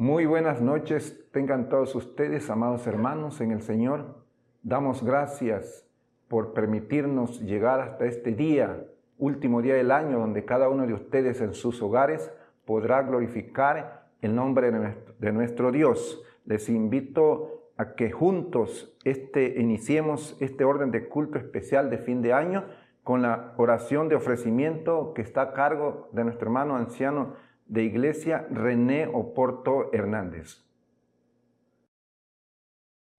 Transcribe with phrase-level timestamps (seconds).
[0.00, 4.24] Muy buenas noches tengan todos ustedes, amados hermanos en el Señor.
[4.62, 5.86] Damos gracias
[6.26, 8.86] por permitirnos llegar hasta este día,
[9.18, 12.32] último día del año, donde cada uno de ustedes en sus hogares
[12.64, 14.70] podrá glorificar el nombre
[15.18, 16.24] de nuestro, Dios.
[16.46, 22.32] Les invito a que juntos este, iniciemos este orden de culto especial de fin de
[22.32, 22.64] año
[23.04, 27.34] con la oración de ofrecimiento que está a cargo de nuestro hermano anciano
[27.70, 30.64] de Iglesia René Oporto Hernández.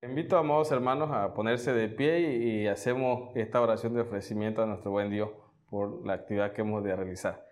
[0.01, 4.91] Invito, amados hermanos, a ponerse de pie y hacemos esta oración de ofrecimiento a nuestro
[4.91, 5.29] buen Dios
[5.69, 7.47] por la actividad que hemos de realizar.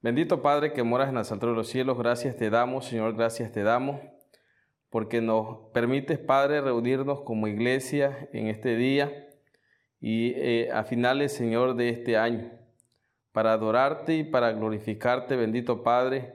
[0.00, 3.50] Bendito Padre que moras en las alturas de los cielos, gracias te damos, Señor, gracias
[3.50, 4.00] te damos,
[4.88, 9.30] porque nos permites, Padre, reunirnos como iglesia en este día
[9.98, 12.65] y eh, a finales, Señor, de este año
[13.36, 16.32] para adorarte y para glorificarte, bendito Padre,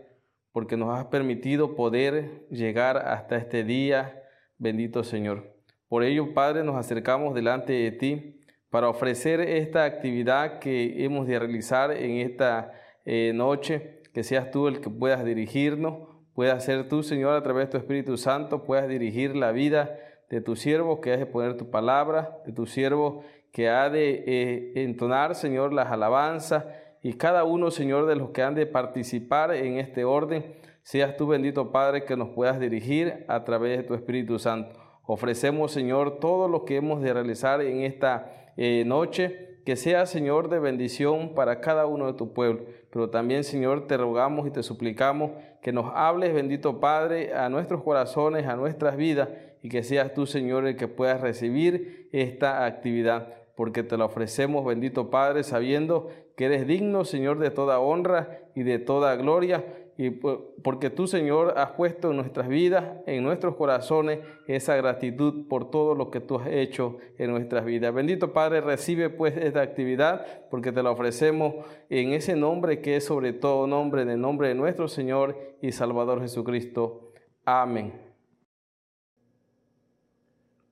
[0.52, 4.22] porque nos has permitido poder llegar hasta este día,
[4.60, 5.52] bendito Señor.
[5.88, 11.40] Por ello, Padre, nos acercamos delante de ti para ofrecer esta actividad que hemos de
[11.40, 12.72] realizar en esta
[13.06, 17.66] eh, noche, que seas tú el que puedas dirigirnos, puedas ser tú, Señor, a través
[17.66, 19.98] de tu Espíritu Santo, puedas dirigir la vida
[20.30, 24.24] de tu siervo, que has de poner tu palabra, de tu siervo, que ha de
[24.28, 26.66] eh, entonar, Señor, las alabanzas
[27.04, 31.28] y cada uno, Señor, de los que han de participar en este orden, seas tú
[31.28, 34.80] bendito Padre que nos puedas dirigir a través de tu Espíritu Santo.
[35.06, 40.50] Ofrecemos, Señor, todo lo que hemos de realizar en esta eh, noche, que sea, Señor,
[40.50, 42.66] de bendición para cada uno de tu pueblo.
[42.92, 47.84] Pero también, Señor, te rogamos y te suplicamos que nos hables, bendito Padre, a nuestros
[47.84, 49.30] corazones, a nuestras vidas,
[49.64, 54.66] y que seas tú, Señor, el que puedas recibir esta actividad porque te la ofrecemos,
[54.66, 59.64] bendito Padre, sabiendo que eres digno, Señor, de toda honra y de toda gloria,
[59.98, 65.70] y porque tú, Señor, has puesto en nuestras vidas, en nuestros corazones, esa gratitud por
[65.70, 67.94] todo lo que tú has hecho en nuestras vidas.
[67.94, 71.54] Bendito Padre, recibe pues esta actividad, porque te la ofrecemos
[71.90, 75.72] en ese nombre que es sobre todo nombre, en el nombre de nuestro Señor y
[75.72, 77.12] Salvador Jesucristo.
[77.46, 78.11] Amén.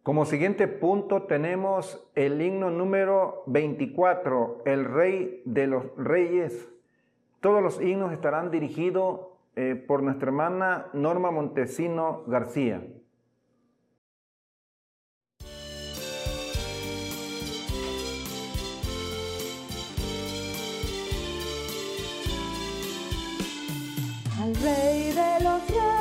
[0.10, 6.68] Como siguiente punto tenemos el himno número 24, el Rey de los Reyes.
[7.42, 9.20] Todos los himnos estarán dirigidos
[9.56, 12.82] eh, por nuestra hermana Norma Montesino García.
[24.42, 25.99] Al Rey de los Reyes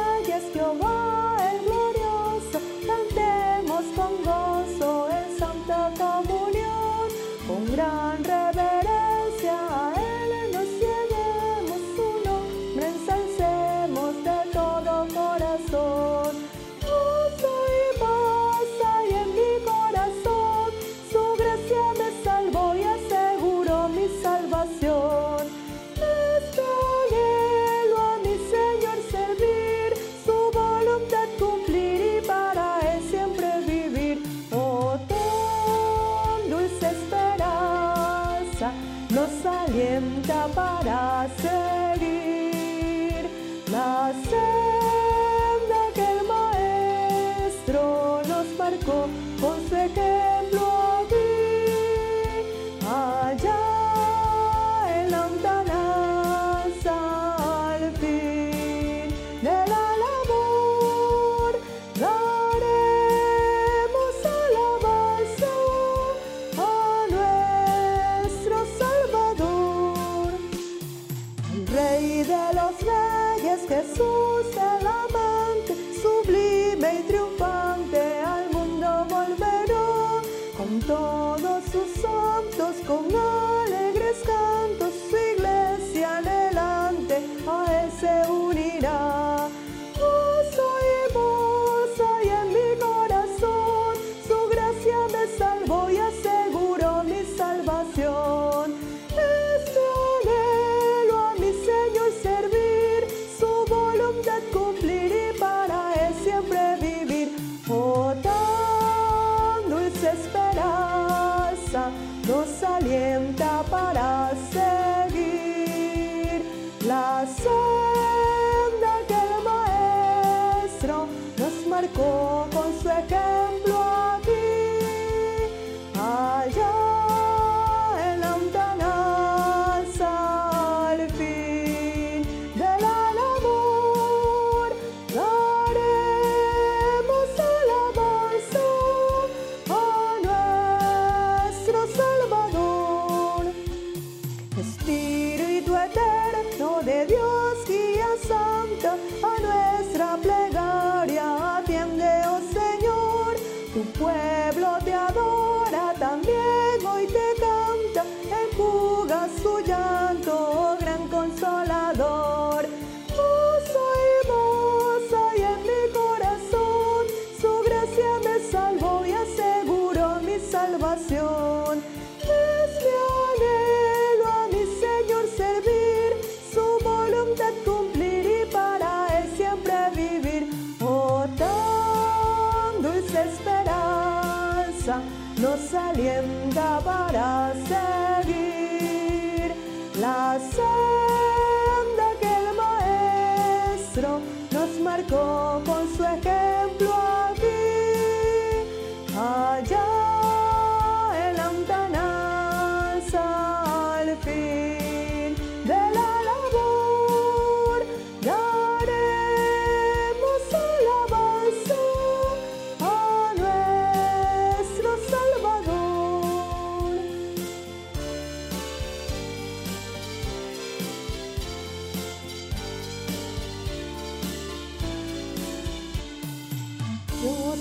[227.21, 227.59] Dios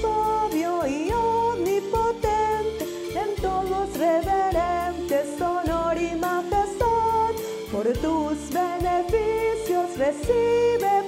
[0.00, 2.84] sabio y omnipotente,
[3.14, 7.30] en todos reverentes, honor y majestad.
[7.70, 11.04] Por tus beneficios recibe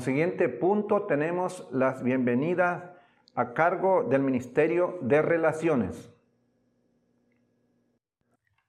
[0.00, 2.84] Siguiente punto tenemos las bienvenidas
[3.34, 6.10] a cargo del Ministerio de Relaciones.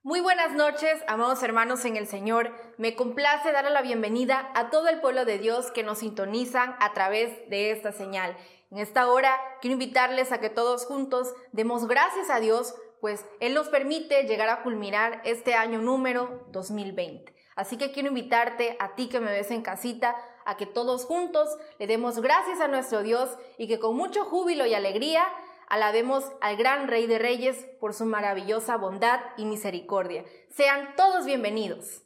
[0.03, 2.51] Muy buenas noches, amados hermanos en el Señor.
[2.77, 6.91] Me complace darle la bienvenida a todo el pueblo de Dios que nos sintonizan a
[6.91, 8.35] través de esta señal.
[8.69, 13.53] En esta hora quiero invitarles a que todos juntos demos gracias a Dios, pues Él
[13.53, 17.33] nos permite llegar a culminar este año número 2020.
[17.55, 21.49] Así que quiero invitarte a ti que me ves en casita a que todos juntos
[21.79, 25.23] le demos gracias a nuestro Dios y que con mucho júbilo y alegría
[25.67, 30.25] alabemos al gran Rey de Reyes por su maravillosa bondad y misericordia.
[30.49, 32.03] Sean todos bienvenidos.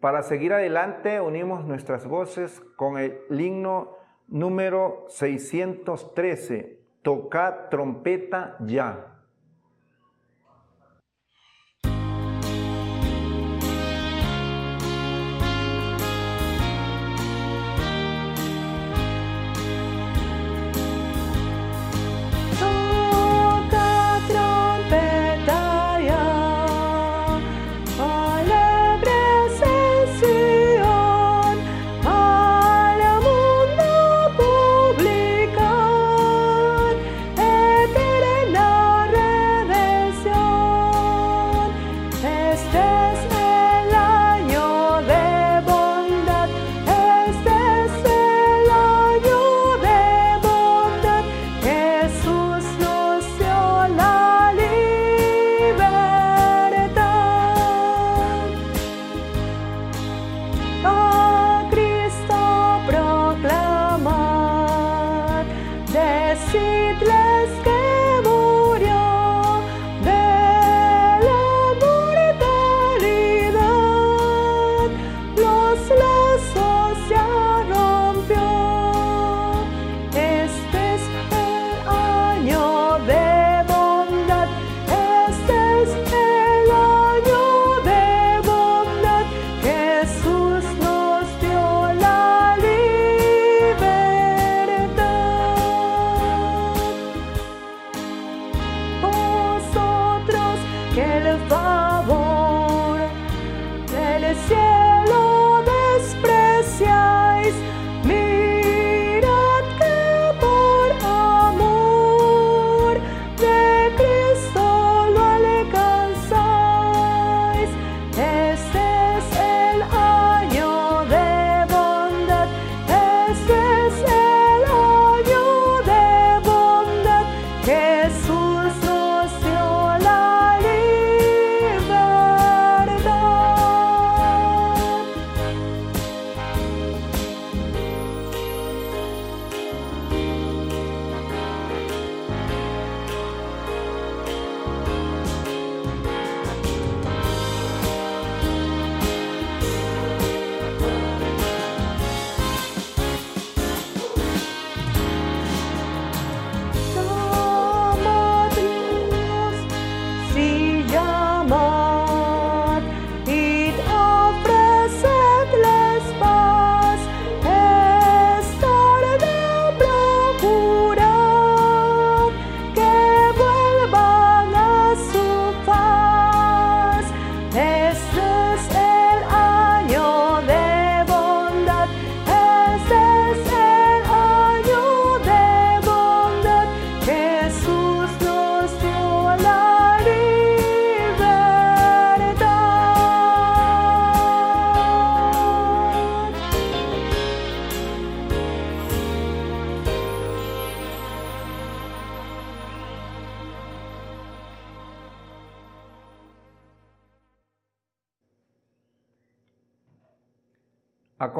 [0.00, 3.96] Para seguir adelante, unimos nuestras voces con el himno
[4.28, 9.17] número 613, Toca trompeta ya.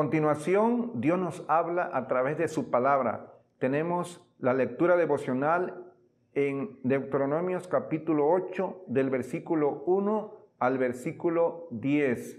[0.09, 3.35] Continuación, Dios nos habla a través de su palabra.
[3.59, 5.85] Tenemos la lectura devocional
[6.33, 12.38] en Deuteronomios capítulo 8, del versículo 1 al versículo 10.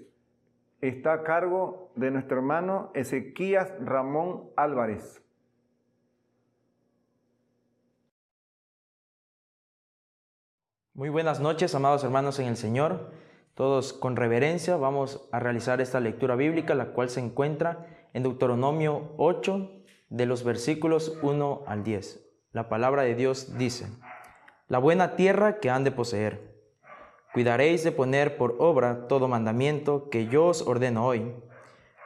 [0.82, 5.22] Está a cargo de nuestro hermano Ezequías Ramón Álvarez.
[10.96, 13.12] Muy buenas noches, amados hermanos en el Señor.
[13.60, 19.12] Todos con reverencia vamos a realizar esta lectura bíblica, la cual se encuentra en Deuteronomio
[19.18, 19.70] 8,
[20.08, 22.26] de los versículos 1 al 10.
[22.54, 23.88] La palabra de Dios dice,
[24.70, 26.56] La buena tierra que han de poseer.
[27.34, 31.30] Cuidaréis de poner por obra todo mandamiento que yo os ordeno hoy,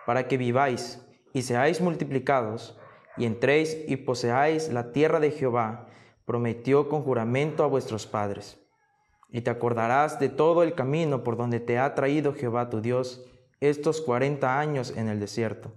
[0.07, 2.79] para que viváis y seáis multiplicados,
[3.15, 5.85] y entréis y poseáis la tierra de Jehová,
[6.25, 8.62] prometió con juramento a vuestros padres
[9.33, 13.25] y te acordarás de todo el camino por donde te ha traído Jehová tu Dios
[13.59, 15.73] estos cuarenta años en el desierto,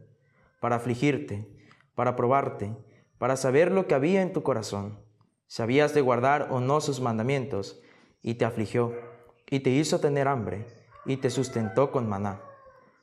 [0.60, 1.48] para afligirte,
[1.94, 2.76] para probarte,
[3.16, 5.00] para saber lo que había en tu corazón,
[5.46, 7.80] si habías de guardar o no sus mandamientos,
[8.20, 8.92] y te afligió,
[9.48, 10.66] y te hizo tener hambre,
[11.06, 12.42] y te sustentó con maná,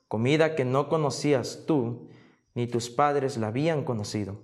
[0.07, 2.09] comida que no conocías tú,
[2.53, 4.41] ni tus padres la habían conocido,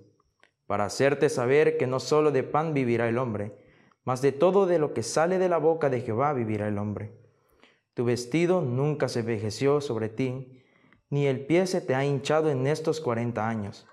[0.66, 3.69] para hacerte saber que no solo de pan vivirá el hombre,
[4.04, 7.12] mas de todo de lo que sale de la boca de Jehová vivirá el hombre.
[7.94, 10.62] Tu vestido nunca se envejeció sobre ti,
[11.10, 13.86] ni el pie se te ha hinchado en estos cuarenta años.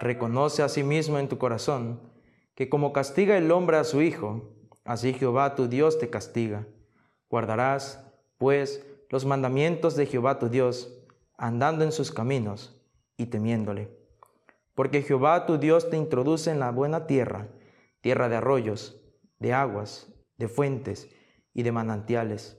[0.00, 2.00] Reconoce a sí mismo en tu corazón
[2.54, 4.52] que como castiga el hombre a su hijo,
[4.84, 6.66] así Jehová tu Dios te castiga.
[7.28, 8.04] Guardarás,
[8.38, 11.04] pues, los mandamientos de Jehová tu Dios,
[11.36, 12.80] andando en sus caminos
[13.16, 13.90] y temiéndole.
[14.74, 17.48] Porque Jehová tu Dios te introduce en la buena tierra,
[18.00, 19.03] tierra de arroyos,
[19.44, 21.10] de aguas, de fuentes
[21.52, 22.58] y de manantiales,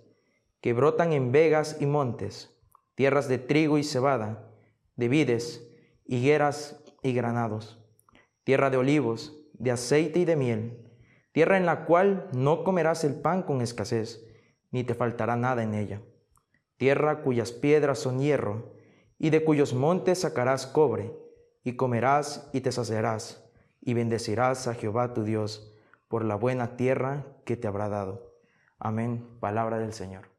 [0.61, 2.55] que brotan en vegas y montes,
[2.93, 4.51] tierras de trigo y cebada,
[4.95, 5.67] de vides,
[6.05, 7.83] higueras y granados,
[8.43, 10.87] tierra de olivos, de aceite y de miel,
[11.31, 14.23] tierra en la cual no comerás el pan con escasez,
[14.69, 16.03] ni te faltará nada en ella,
[16.77, 18.75] tierra cuyas piedras son hierro,
[19.17, 21.11] y de cuyos montes sacarás cobre,
[21.63, 23.43] y comerás y te saciarás,
[23.81, 25.71] y bendecirás a Jehová tu Dios,
[26.07, 28.33] por la buena tierra que te habrá dado.
[28.79, 29.27] Amén.
[29.39, 30.29] Palabra del Señor.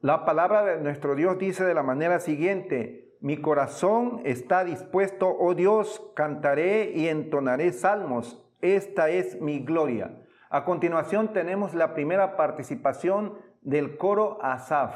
[0.00, 5.54] La palabra de nuestro Dios dice de la manera siguiente, mi corazón está dispuesto, oh
[5.54, 10.22] Dios, cantaré y entonaré salmos, esta es mi gloria.
[10.50, 14.94] A continuación tenemos la primera participación del coro Asaf.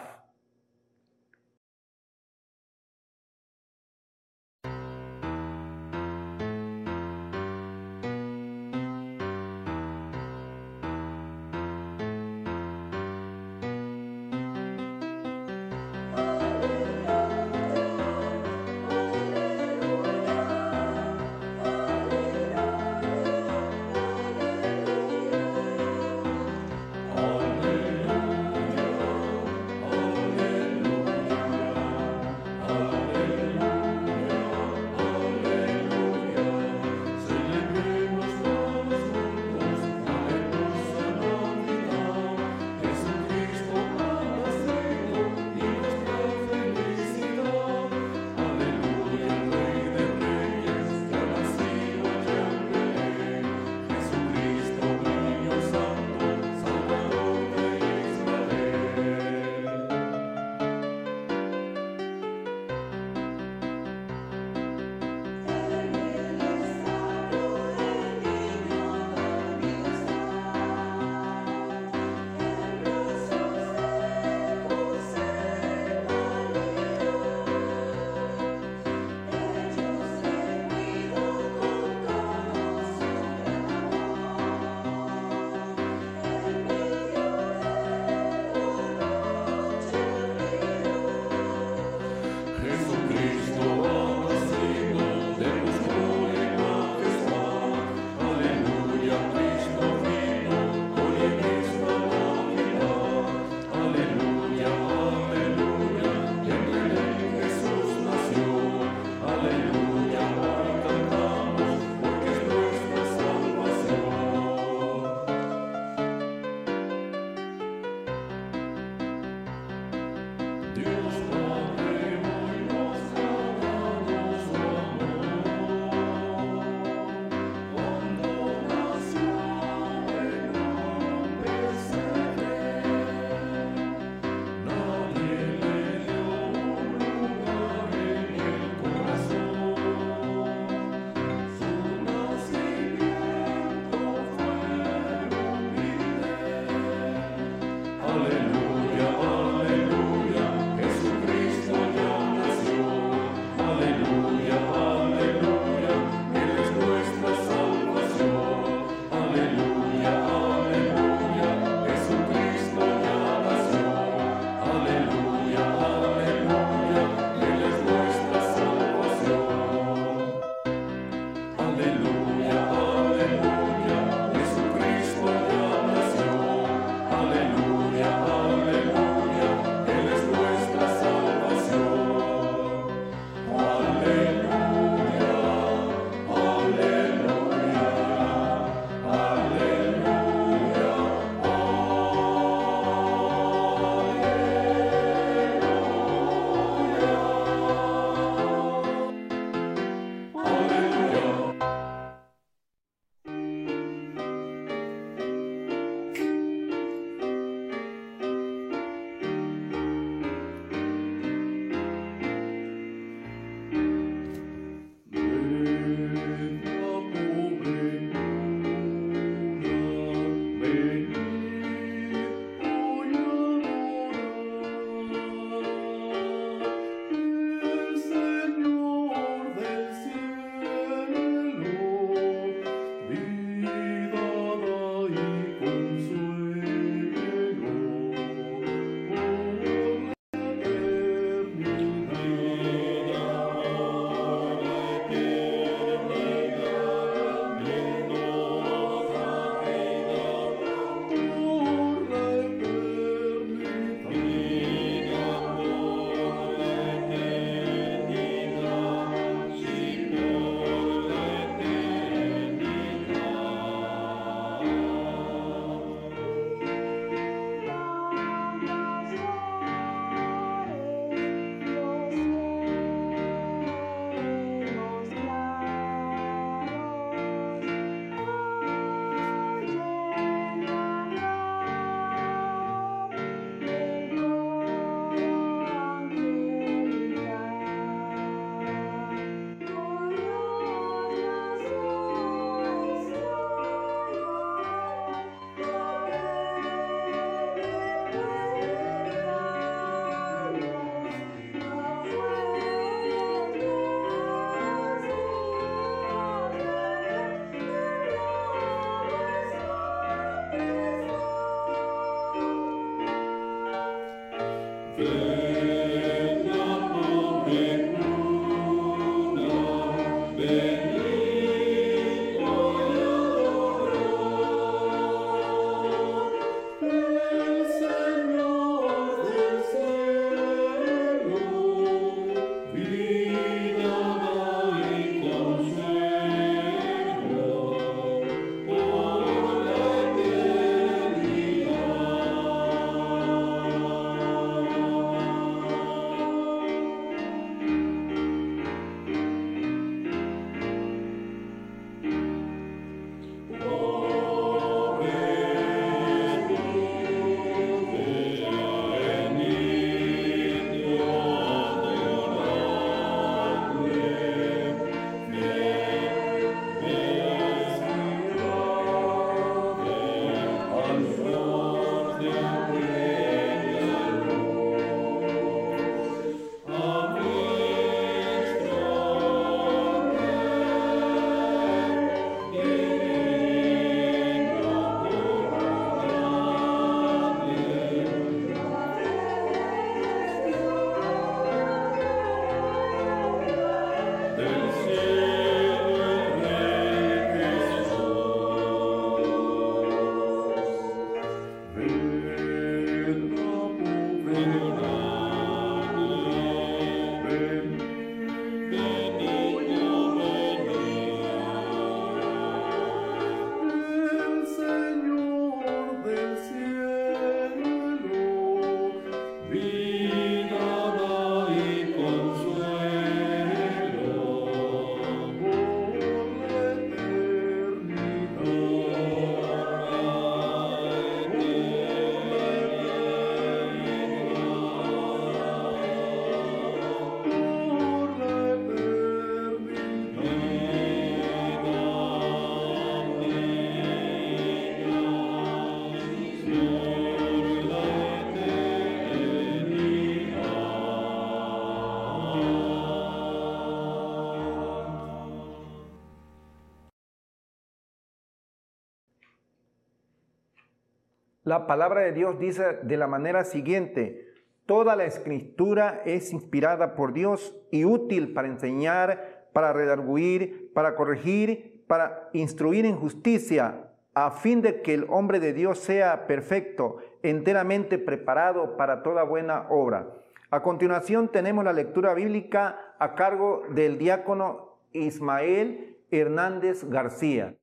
[461.52, 464.26] La palabra de Dios dice de la manera siguiente,
[464.64, 471.84] toda la escritura es inspirada por Dios y útil para enseñar, para redarguir, para corregir,
[471.86, 477.98] para instruir en justicia, a fin de que el hombre de Dios sea perfecto, enteramente
[477.98, 480.08] preparado para toda buena obra.
[480.50, 487.56] A continuación tenemos la lectura bíblica a cargo del diácono Ismael Hernández García.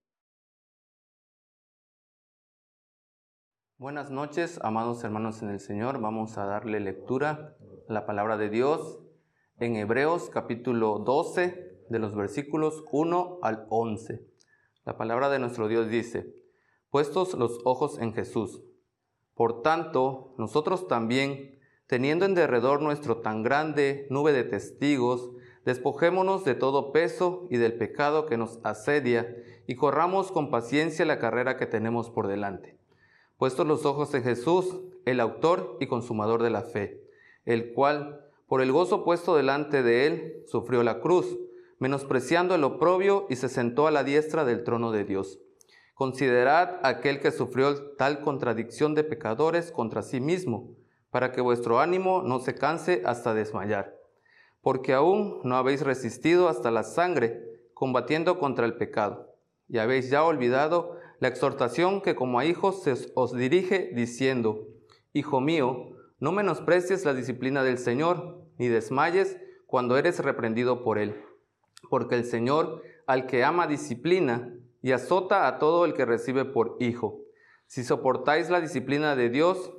[3.80, 6.02] Buenas noches, amados hermanos en el Señor.
[6.02, 7.56] Vamos a darle lectura
[7.88, 9.00] a la palabra de Dios
[9.58, 14.28] en Hebreos capítulo 12 de los versículos 1 al 11.
[14.84, 16.36] La palabra de nuestro Dios dice,
[16.90, 18.62] puestos los ojos en Jesús.
[19.34, 25.32] Por tanto, nosotros también, teniendo en derredor nuestro tan grande nube de testigos,
[25.64, 29.34] despojémonos de todo peso y del pecado que nos asedia
[29.68, 32.79] y corramos con paciencia la carrera que tenemos por delante
[33.40, 37.02] puestos los ojos en Jesús, el autor y consumador de la fe,
[37.46, 41.40] el cual, por el gozo puesto delante de él, sufrió la cruz,
[41.80, 45.40] menospreciando el oprobio y se sentó a la diestra del trono de Dios.
[45.94, 50.76] Considerad aquel que sufrió tal contradicción de pecadores contra sí mismo,
[51.10, 53.96] para que vuestro ánimo no se canse hasta desmayar.
[54.62, 57.42] Porque aún no habéis resistido hasta la sangre,
[57.74, 59.34] combatiendo contra el pecado,
[59.70, 64.68] y habéis ya olvidado la exhortación que como a hijos se os dirige diciendo,
[65.12, 71.16] Hijo mío, no menosprecies la disciplina del Señor, ni desmayes cuando eres reprendido por Él.
[71.90, 76.78] Porque el Señor al que ama disciplina y azota a todo el que recibe por
[76.80, 77.22] hijo.
[77.66, 79.74] Si soportáis la disciplina de Dios,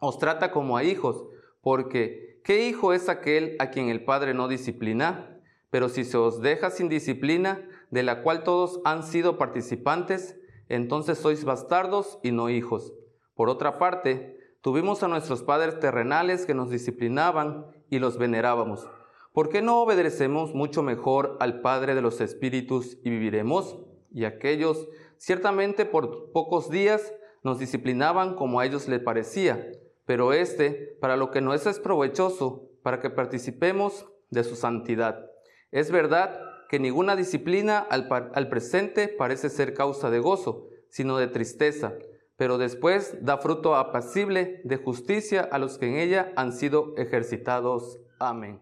[0.00, 1.26] os trata como a hijos,
[1.62, 5.40] porque ¿qué hijo es aquel a quien el Padre no disciplina?
[5.70, 11.18] Pero si se os deja sin disciplina, de la cual todos han sido participantes, entonces
[11.18, 12.92] sois bastardos y no hijos.
[13.34, 18.88] Por otra parte, tuvimos a nuestros padres terrenales que nos disciplinaban y los venerábamos.
[19.32, 23.76] ¿Por qué no obedecemos mucho mejor al Padre de los Espíritus y viviremos?
[24.12, 29.72] Y aquellos, ciertamente por pocos días, nos disciplinaban como a ellos les parecía,
[30.06, 35.26] pero este, para lo que no es, es provechoso, para que participemos de su santidad.
[35.72, 36.40] Es verdad
[36.74, 41.92] que ninguna disciplina al, presente parece ser causa de gozo, sino de tristeza,
[42.36, 48.00] pero después da fruto apacible de justicia a los que en ella han sido ejercitados.
[48.18, 48.60] Amén.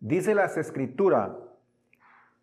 [0.00, 1.30] Dice las escrituras,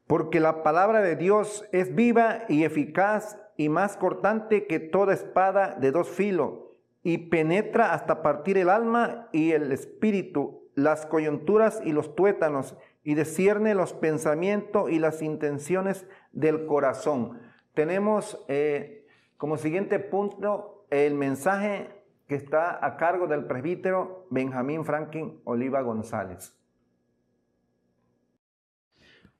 [0.07, 5.75] porque la palabra de Dios es viva y eficaz y más cortante que toda espada
[5.75, 6.59] de dos filos,
[7.03, 13.15] y penetra hasta partir el alma y el espíritu, las coyunturas y los tuétanos, y
[13.15, 17.39] discierne los pensamientos y las intenciones del corazón.
[17.73, 19.07] Tenemos eh,
[19.37, 26.57] como siguiente punto el mensaje que está a cargo del presbítero Benjamín Franklin Oliva González.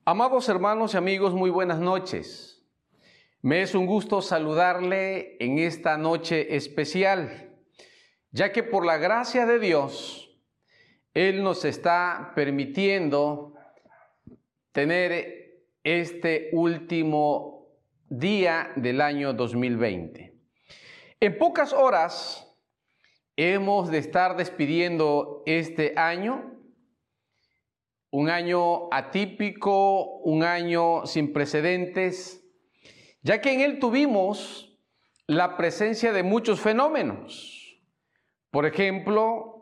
[0.04, 2.64] Amados hermanos y amigos, muy buenas noches.
[3.42, 7.52] Me es un gusto saludarle en esta noche especial,
[8.30, 10.25] ya que por la gracia de Dios,
[11.16, 13.54] Él nos está permitiendo
[14.70, 17.70] tener este último
[18.10, 20.34] día del año 2020.
[21.18, 22.54] En pocas horas
[23.34, 26.52] hemos de estar despidiendo este año
[28.10, 32.46] un año atípico, un año sin precedentes,
[33.22, 34.78] ya que en él tuvimos
[35.26, 37.80] la presencia de muchos fenómenos.
[38.50, 39.55] Por ejemplo,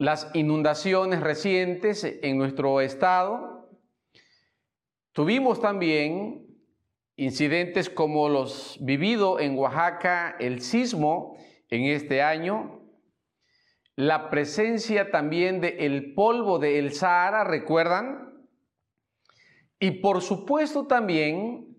[0.00, 3.68] las inundaciones recientes en nuestro estado.
[5.12, 6.46] Tuvimos también
[7.16, 11.36] incidentes como los vividos en Oaxaca, el sismo
[11.68, 12.80] en este año,
[13.94, 18.48] la presencia también del polvo del Sahara, ¿recuerdan?
[19.78, 21.76] Y por supuesto también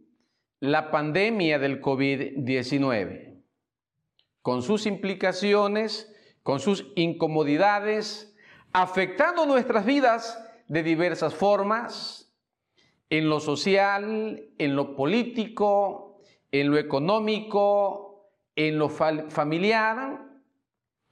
[0.60, 3.44] la pandemia del COVID-19,
[4.44, 6.11] con sus implicaciones,
[6.44, 8.36] con sus incomodidades,
[8.74, 12.34] afectando nuestras vidas de diversas formas,
[13.10, 20.32] en lo social, en lo político, en lo económico, en lo familiar,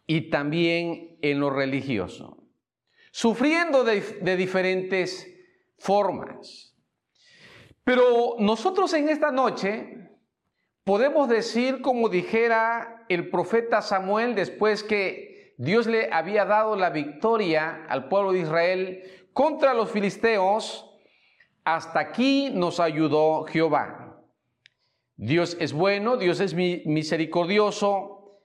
[0.10, 2.44] y también en lo religioso,
[3.12, 5.32] sufriendo de, diferentes
[5.78, 6.76] formas.
[7.84, 10.10] Pero nosotros en esta noche
[10.84, 17.86] podemos decir, como dijera el profeta Samuel después que Dios le había dado la victoria
[17.90, 20.86] al pueblo de Israel contra los filisteos,
[21.66, 24.22] hasta aquí nos ayudó Jehová.
[25.18, 28.40] Dios es bueno, Dios es mi- misericordioso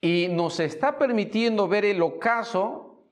[0.00, 3.08] y nos está permitiendo ver el ocaso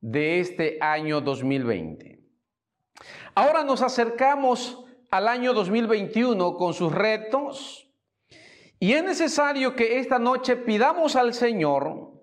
[0.00, 2.20] de este año 2020.
[3.34, 7.83] Ahora nos acercamos al año 2021 con sus retos
[8.84, 12.20] y es necesario que esta noche pidamos al Señor,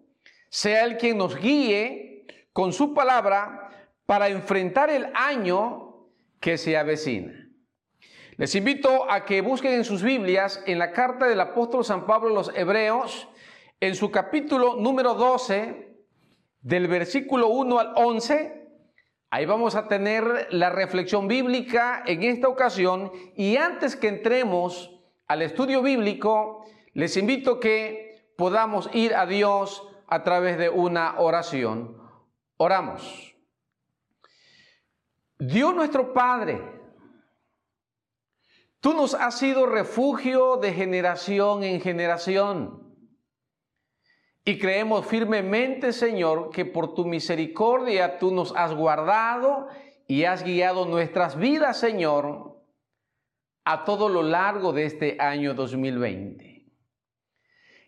[0.48, 6.06] sea el quien nos guíe con su palabra para enfrentar el año
[6.40, 7.50] que se avecina.
[8.38, 12.30] Les invito a que busquen en sus Biblias, en la carta del apóstol San Pablo
[12.30, 13.28] a los Hebreos,
[13.80, 15.98] en su capítulo número 12,
[16.62, 18.70] del versículo 1 al 11.
[19.32, 23.12] Ahí vamos a tener la reflexión bíblica en esta ocasión.
[23.36, 25.01] Y antes que entremos
[25.32, 31.98] al estudio bíblico, les invito que podamos ir a Dios a través de una oración.
[32.58, 33.34] Oramos.
[35.40, 36.62] Dios nuestro Padre,
[38.82, 42.94] tú nos has sido refugio de generación en generación.
[44.44, 49.70] Y creemos firmemente, Señor, que por tu misericordia tú nos has guardado
[50.08, 52.51] y has guiado nuestras vidas, Señor,
[53.64, 56.66] a todo lo largo de este año 2020.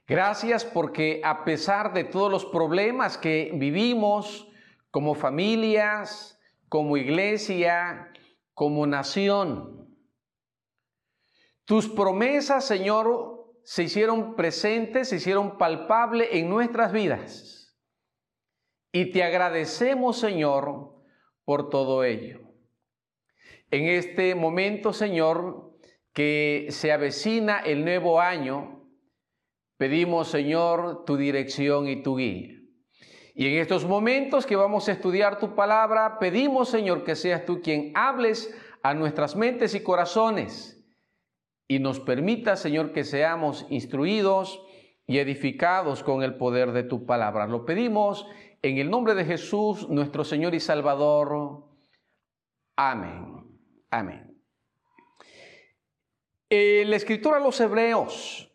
[0.08, 4.48] Gracias porque a pesar de todos los problemas que vivimos
[4.92, 8.12] como familias, como iglesia,
[8.54, 9.84] como nación,
[11.66, 13.34] tus promesas, Señor,
[13.64, 17.74] se hicieron presentes, se hicieron palpables en nuestras vidas.
[18.92, 20.94] Y te agradecemos, Señor,
[21.46, 22.43] por todo ello.
[23.74, 25.74] En este momento, Señor,
[26.14, 28.88] que se avecina el nuevo año,
[29.78, 32.54] pedimos, Señor, tu dirección y tu guía.
[33.34, 37.64] Y en estos momentos que vamos a estudiar tu palabra, pedimos, Señor, que seas tú
[37.64, 40.80] quien hables a nuestras mentes y corazones
[41.68, 44.64] y nos permita, Señor, que seamos instruidos
[45.08, 47.48] y edificados con el poder de tu palabra.
[47.48, 48.28] Lo pedimos
[48.62, 51.72] en el nombre de Jesús, nuestro Señor y Salvador.
[52.78, 53.43] Amén.
[53.94, 54.42] Amén.
[56.50, 58.52] El escritor a los Hebreos,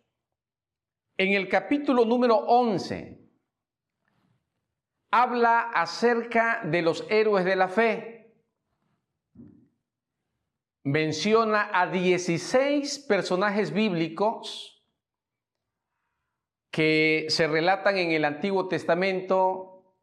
[1.17, 3.21] en el capítulo número 11,
[5.13, 8.19] habla acerca de los héroes de la fe
[10.83, 14.83] menciona a 16 personajes bíblicos
[16.73, 19.95] que se relatan en el Antiguo Testamento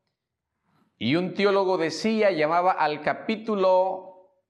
[0.97, 4.04] y un teólogo decía, llamaba al capítulo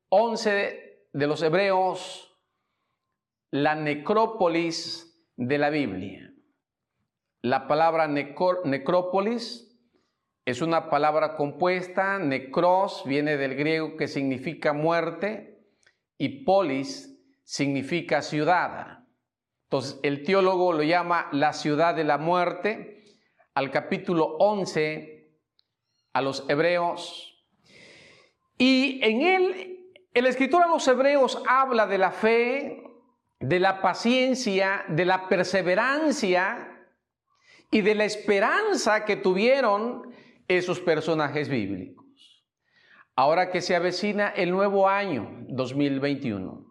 [0.10, 2.26] 11 de los Hebreos
[3.52, 6.34] la necrópolis de la Biblia.
[7.42, 9.66] La palabra necrópolis
[10.46, 15.56] es una palabra compuesta, necros viene del griego que significa muerte,
[16.18, 19.06] y polis significa ciudad.
[19.64, 23.04] Entonces, el teólogo lo llama la ciudad de la muerte,
[23.54, 25.34] al capítulo 11,
[26.14, 27.46] a los hebreos.
[28.58, 29.75] Y en él,
[30.16, 32.84] el escritor a los hebreos habla de la fe,
[33.40, 36.88] de la paciencia, de la perseverancia
[37.70, 40.12] y de la esperanza que tuvieron
[40.48, 42.06] esos personajes bíblicos
[43.16, 46.66] ahora que se avecina el nuevo año 2021.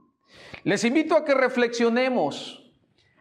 [0.64, 2.70] Les invito a que reflexionemos,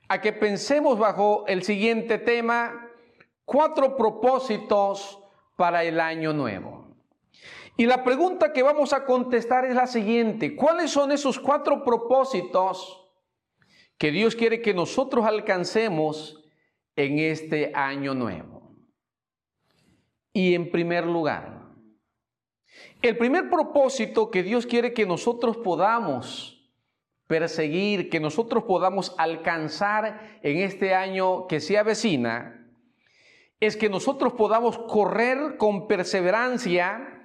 [0.10, 2.90] a que pensemos bajo el siguiente tema,
[3.46, 5.20] cuatro propósitos
[5.56, 6.83] para el año nuevo.
[7.76, 13.10] Y la pregunta que vamos a contestar es la siguiente, ¿cuáles son esos cuatro propósitos
[13.98, 16.44] que Dios quiere que nosotros alcancemos
[16.96, 18.72] en este año nuevo?
[20.34, 21.64] Y en primer lugar,
[23.02, 26.72] el primer propósito que Dios quiere que nosotros podamos
[27.28, 32.72] perseguir, que nosotros podamos alcanzar en este año que se avecina,
[33.60, 37.23] es que nosotros podamos correr con perseverancia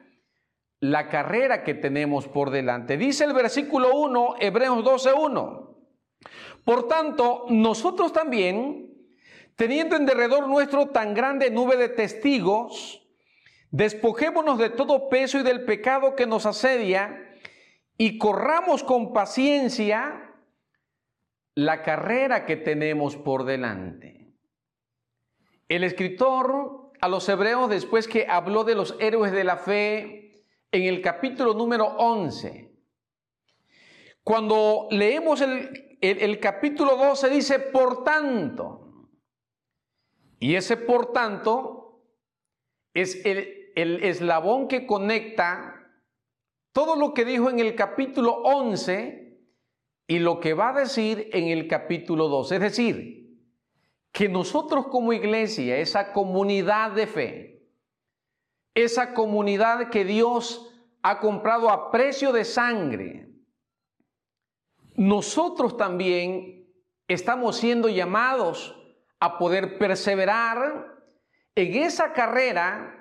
[0.81, 2.97] la carrera que tenemos por delante.
[2.97, 5.77] Dice el versículo 1, Hebreos 12.1.
[6.65, 8.95] Por tanto, nosotros también,
[9.57, 13.09] teniendo en derredor nuestro tan grande nube de testigos,
[13.71, 17.35] Despojémonos de todo peso y del pecado que nos asedia
[17.99, 20.35] y corramos con paciencia
[21.55, 24.33] la carrera que tenemos por delante.
[25.69, 30.28] El escritor a los hebreos, después que habló de los héroes de la fe,
[30.71, 32.71] en el capítulo número 11,
[34.23, 39.11] cuando leemos el, el, capítulo 12, dice, por tanto,
[40.39, 42.05] y ese por tanto
[42.95, 45.75] es el, el eslabón que conecta
[46.73, 49.41] todo lo que dijo en el capítulo 11
[50.07, 52.53] y lo que va a decir en el capítulo 2.
[52.53, 53.19] Es decir,
[54.13, 57.58] que nosotros como iglesia, esa comunidad de fe,
[58.85, 63.29] esa comunidad que Dios ha comprado a precio de sangre,
[64.95, 66.67] nosotros también
[67.09, 68.77] estamos siendo llamados
[69.21, 70.95] a poder perseverar
[71.55, 72.95] en esa carrera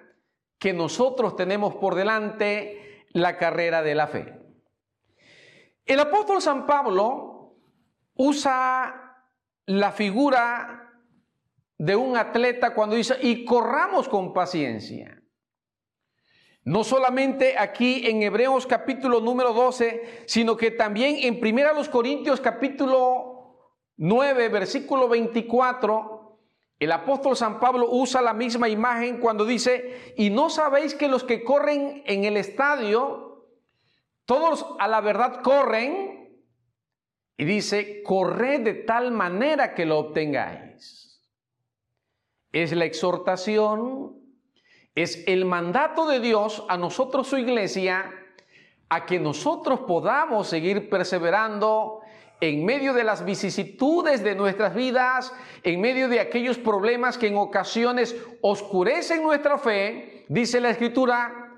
[0.57, 4.39] que nosotros tenemos por delante, la carrera de la fe.
[5.85, 7.55] El apóstol San Pablo
[8.15, 9.23] usa
[9.67, 10.91] la figura
[11.77, 15.16] de un atleta cuando dice, y corramos con paciencia.
[16.67, 23.71] No solamente aquí en Hebreos capítulo número 12, sino que también en 1 Corintios capítulo
[23.95, 26.37] 9, versículo 24,
[26.77, 31.23] el apóstol San Pablo usa la misma imagen cuando dice, y no sabéis que los
[31.23, 33.47] que corren en el estadio,
[34.25, 36.37] todos a la verdad corren,
[37.37, 41.25] y dice, corred de tal manera que lo obtengáis.
[42.51, 44.26] Es la exhortación,
[44.97, 48.11] es el mandato de Dios a nosotros, su iglesia,
[48.89, 52.01] a que nosotros podamos seguir perseverando
[52.41, 55.31] en medio de las vicisitudes de nuestras vidas,
[55.61, 61.53] en medio de aquellos problemas que en ocasiones oscurecen nuestra fe, dice la escritura,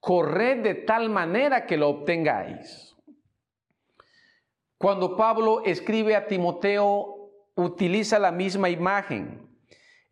[0.00, 2.96] corred de tal manera que lo obtengáis.
[4.76, 9.49] Cuando Pablo escribe a Timoteo, utiliza la misma imagen.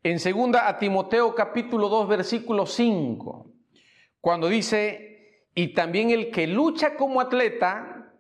[0.09, 3.53] En segunda a Timoteo capítulo 2 versículo 5,
[4.23, 8.15] cuando dice, y también el que lucha como atleta,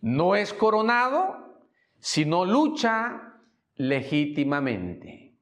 [0.00, 1.60] no es coronado,
[2.00, 3.42] sino lucha
[3.74, 5.36] legítimamente.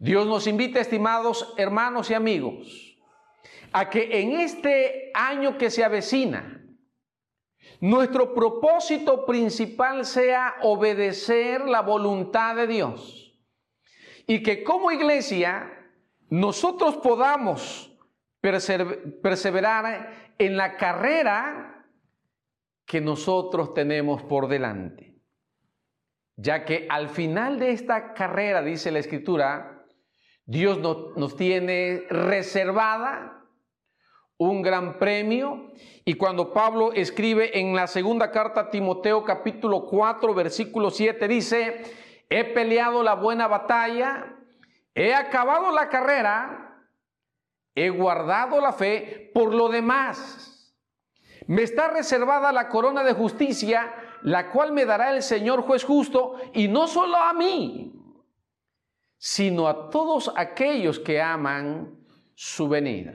[0.00, 2.98] Dios nos invita, estimados hermanos y amigos,
[3.70, 6.60] a que en este año que se avecina,
[7.78, 13.21] nuestro propósito principal sea obedecer la voluntad de Dios.
[14.26, 15.70] Y que como iglesia
[16.28, 17.92] nosotros podamos
[18.40, 21.86] perseverar en la carrera
[22.86, 25.14] que nosotros tenemos por delante.
[26.36, 29.84] Ya que al final de esta carrera, dice la Escritura,
[30.44, 33.46] Dios nos, tiene reservada
[34.38, 35.72] un gran premio.
[36.04, 41.82] Y cuando Pablo escribe en la segunda carta a Timoteo capítulo 4 versículo 7 dice,
[42.38, 44.36] he peleado la buena batalla,
[44.94, 46.86] he acabado la carrera,
[47.74, 50.52] he guardado la fe, por lo demás
[51.46, 56.36] me está reservada la corona de justicia, la cual me dará el Señor juez justo,
[56.54, 57.92] y no solo a mí,
[59.18, 63.14] sino a todos aquellos que aman su venida.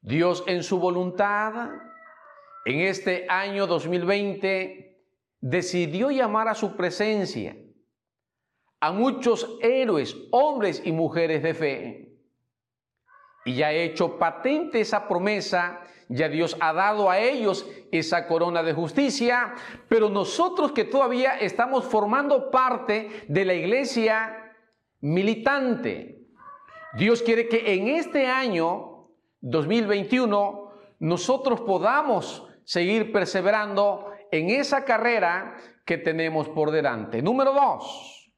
[0.00, 1.70] Dios en su voluntad,
[2.64, 4.91] en este año 2020,
[5.42, 7.54] decidió llamar a su presencia
[8.80, 12.08] a muchos héroes, hombres y mujeres de fe.
[13.44, 15.82] Y ya ha hecho patente esa promesa
[16.12, 19.54] ya Dios ha dado a ellos esa corona de justicia,
[19.88, 24.54] pero nosotros que todavía estamos formando parte de la iglesia
[25.00, 26.26] militante,
[26.94, 29.08] Dios quiere que en este año
[29.40, 37.22] 2021 nosotros podamos seguir perseverando en esa carrera que tenemos por delante.
[37.22, 38.32] Número dos,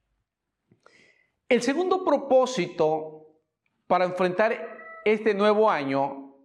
[1.49, 3.39] el segundo propósito
[3.87, 6.37] para enfrentar este nuevo año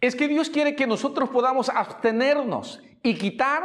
[0.00, 3.62] es que Dios quiere que nosotros podamos abstenernos y quitar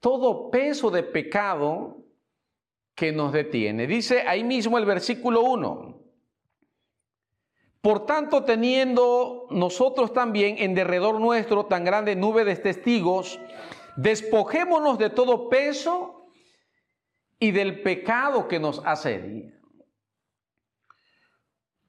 [0.00, 2.04] todo peso de pecado
[2.94, 3.86] que nos detiene.
[3.86, 6.07] Dice ahí mismo el versículo 1.
[7.80, 13.38] Por tanto, teniendo nosotros también en derredor nuestro tan grande nube de testigos,
[13.96, 16.32] despojémonos de todo peso
[17.38, 19.54] y del pecado que nos asedia.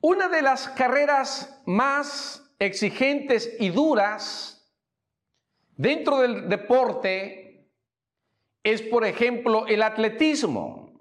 [0.02, 4.72] Una de las carreras más exigentes y duras
[5.76, 7.68] dentro del deporte
[8.64, 10.92] es, por ejemplo, el atletismo,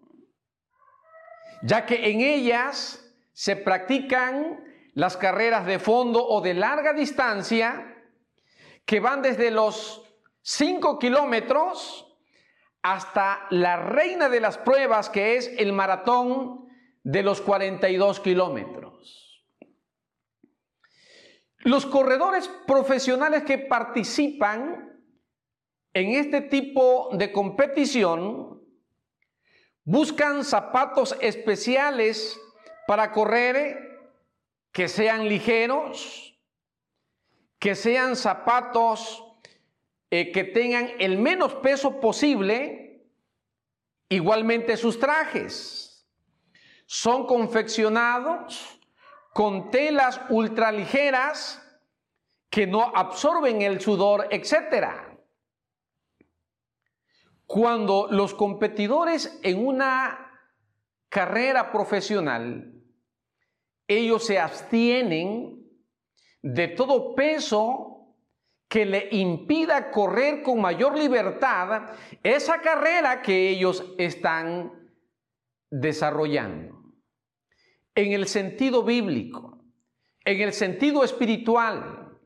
[1.62, 4.67] ya que en ellas se practican
[4.98, 8.02] las carreras de fondo o de larga distancia
[8.84, 10.02] que van desde los
[10.42, 12.18] 5 kilómetros
[12.82, 16.68] hasta la reina de las pruebas que es el maratón
[17.04, 19.46] de los 42 kilómetros.
[21.58, 25.00] Los corredores profesionales que participan
[25.92, 28.64] en este tipo de competición
[29.84, 32.36] buscan zapatos especiales
[32.88, 33.87] para correr
[34.78, 36.38] que sean ligeros,
[37.58, 39.24] que sean zapatos
[40.08, 43.04] eh, que tengan el menos peso posible,
[44.08, 46.08] igualmente sus trajes.
[46.86, 48.78] Son confeccionados
[49.34, 51.60] con telas ultraligeras
[52.48, 54.90] que no absorben el sudor, etc.
[57.46, 60.40] Cuando los competidores en una
[61.08, 62.77] carrera profesional,
[63.88, 65.66] ellos se abstienen
[66.42, 68.14] de todo peso
[68.68, 71.90] que le impida correr con mayor libertad
[72.22, 74.72] esa carrera que ellos están
[75.70, 76.78] desarrollando.
[77.94, 79.64] En el sentido bíblico,
[80.24, 82.18] en el sentido espiritual,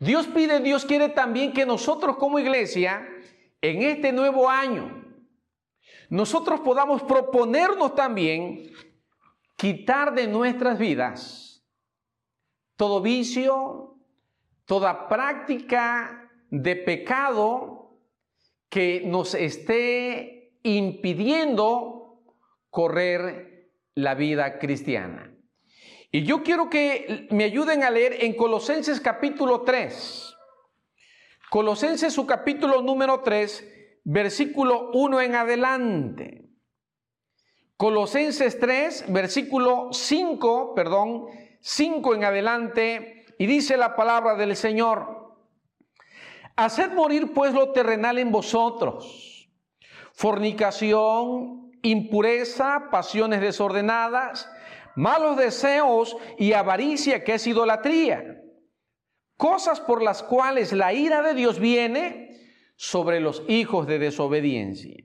[0.00, 3.06] Dios pide, Dios quiere también que nosotros como iglesia,
[3.60, 5.04] en este nuevo año,
[6.08, 8.70] nosotros podamos proponernos también
[9.58, 11.66] quitar de nuestras vidas
[12.76, 13.96] todo vicio,
[14.64, 17.98] toda práctica de pecado
[18.68, 22.22] que nos esté impidiendo
[22.70, 25.34] correr la vida cristiana.
[26.12, 30.36] Y yo quiero que me ayuden a leer en Colosenses capítulo 3.
[31.50, 36.47] Colosenses su capítulo número 3, versículo 1 en adelante.
[37.78, 41.26] Colosenses 3, versículo 5, perdón,
[41.60, 45.36] 5 en adelante, y dice la palabra del Señor.
[46.56, 49.48] Haced morir pues lo terrenal en vosotros,
[50.12, 54.50] fornicación, impureza, pasiones desordenadas,
[54.96, 58.42] malos deseos y avaricia que es idolatría,
[59.36, 62.40] cosas por las cuales la ira de Dios viene
[62.74, 65.04] sobre los hijos de desobediencia.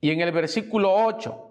[0.00, 1.50] Y en el versículo 8,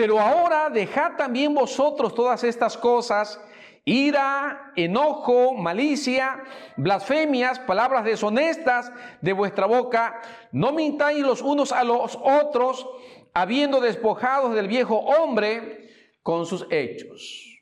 [0.00, 3.38] pero ahora dejad también vosotros todas estas cosas,
[3.84, 6.42] ira, enojo, malicia,
[6.78, 8.90] blasfemias, palabras deshonestas
[9.20, 10.22] de vuestra boca.
[10.52, 12.88] No mintáis los unos a los otros,
[13.34, 15.90] habiendo despojados del viejo hombre
[16.22, 17.60] con sus hechos.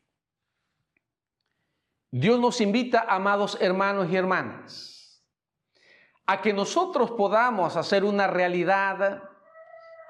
[2.13, 5.25] Dios nos invita, amados hermanos y hermanas,
[6.25, 9.28] a que nosotros podamos hacer una realidad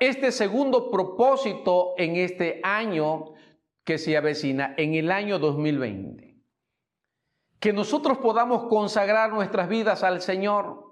[0.01, 3.34] este segundo propósito en este año
[3.84, 6.36] que se avecina, en el año 2020.
[7.59, 10.88] Que nosotros podamos consagrar nuestras vidas al Señor.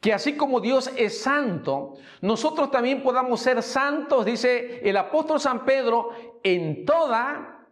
[0.00, 5.64] Que así como Dios es santo, nosotros también podamos ser santos, dice el apóstol San
[5.64, 6.10] Pedro,
[6.42, 7.66] en toda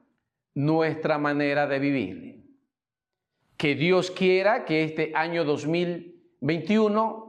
[0.54, 2.44] nuestra manera de vivir.
[3.56, 7.24] Que Dios quiera que este año 2021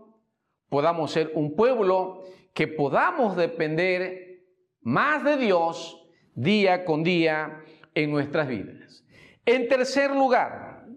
[0.69, 2.23] podamos ser un pueblo
[2.55, 4.41] que podamos depender
[4.81, 6.01] más de Dios
[6.33, 7.61] día con día
[7.93, 9.05] en nuestras vidas.
[9.45, 10.87] En tercer lugar,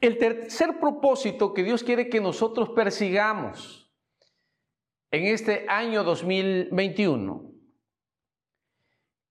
[0.00, 3.88] el tercer propósito que Dios quiere que nosotros persigamos
[5.12, 7.52] en este año 2021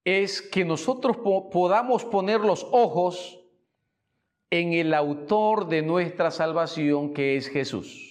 [0.05, 3.37] es que nosotros po podamos poner los ojos
[4.49, 8.10] en el autor de nuestra salvación, que es Jesús.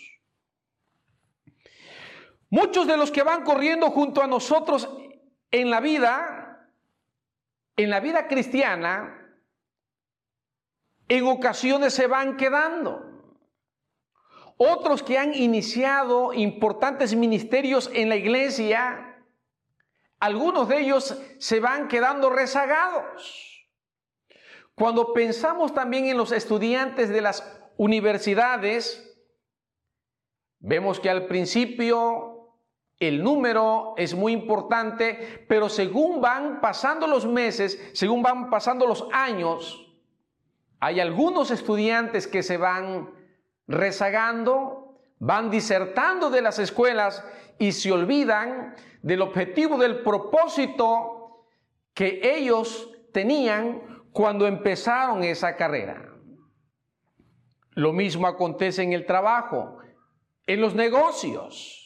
[2.51, 4.91] Muchos de los que van corriendo junto a nosotros
[5.53, 6.69] en la vida,
[7.77, 9.17] en la vida cristiana,
[11.09, 13.07] en ocasiones se van quedando.
[14.57, 19.25] Otros que han iniciado importantes ministerios en la iglesia,
[20.19, 23.69] algunos de ellos se van quedando rezagados.
[24.75, 27.45] Cuando pensamos también en los estudiantes de las
[27.77, 29.07] universidades,
[30.59, 32.40] vemos que al principio
[33.01, 39.09] el número es muy importante, pero según van pasando los meses, según van pasando los
[39.11, 39.91] años,
[40.79, 43.11] hay algunos estudiantes que se van
[43.67, 47.25] rezagando, van disertando de las escuelas
[47.59, 51.47] y se olvidan del objetivo, del propósito
[51.95, 56.07] que ellos tenían cuando empezaron esa carrera.
[57.71, 59.79] Lo mismo acontece en el trabajo,
[60.47, 61.80] en los negocios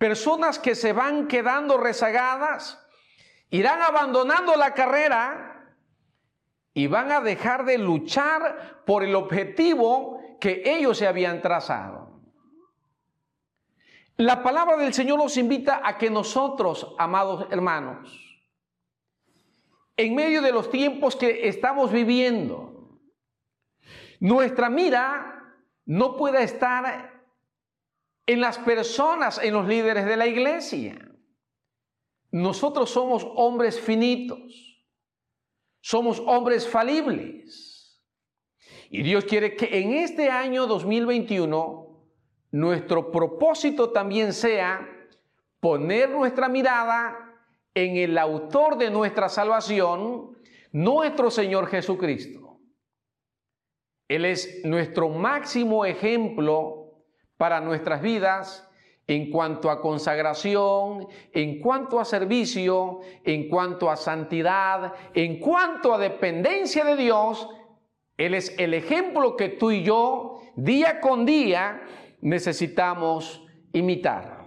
[0.00, 2.82] personas que se van quedando rezagadas,
[3.50, 5.76] irán abandonando la carrera
[6.72, 12.18] y van a dejar de luchar por el objetivo que ellos se habían trazado.
[14.16, 18.10] La palabra del Señor nos invita a que nosotros, amados hermanos,
[19.98, 22.98] en medio de los tiempos que estamos viviendo,
[24.18, 27.19] nuestra mira no pueda estar
[28.26, 31.10] en las personas, en los líderes de la iglesia.
[32.30, 34.38] Nosotros somos hombres finitos,
[35.80, 38.00] somos hombres falibles.
[38.88, 41.90] Y Dios quiere que en este año 2021
[42.52, 44.88] nuestro propósito también sea
[45.60, 47.16] poner nuestra mirada
[47.74, 50.36] en el autor de nuestra salvación,
[50.72, 52.58] nuestro Señor Jesucristo.
[54.08, 56.79] Él es nuestro máximo ejemplo
[57.40, 58.68] para nuestras vidas
[59.06, 65.98] en cuanto a consagración, en cuanto a servicio, en cuanto a santidad, en cuanto a
[65.98, 67.48] dependencia de Dios.
[68.18, 71.80] Él es el ejemplo que tú y yo día con día
[72.20, 74.44] necesitamos imitar.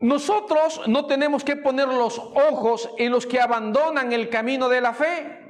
[0.00, 4.94] Nosotros no tenemos que poner los ojos en los que abandonan el camino de la
[4.94, 5.45] fe.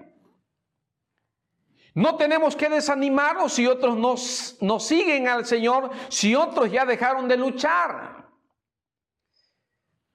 [1.96, 7.38] No tenemos que desanimarnos si otros nos, siguen al Señor, si otros ya dejaron de
[7.38, 8.28] luchar.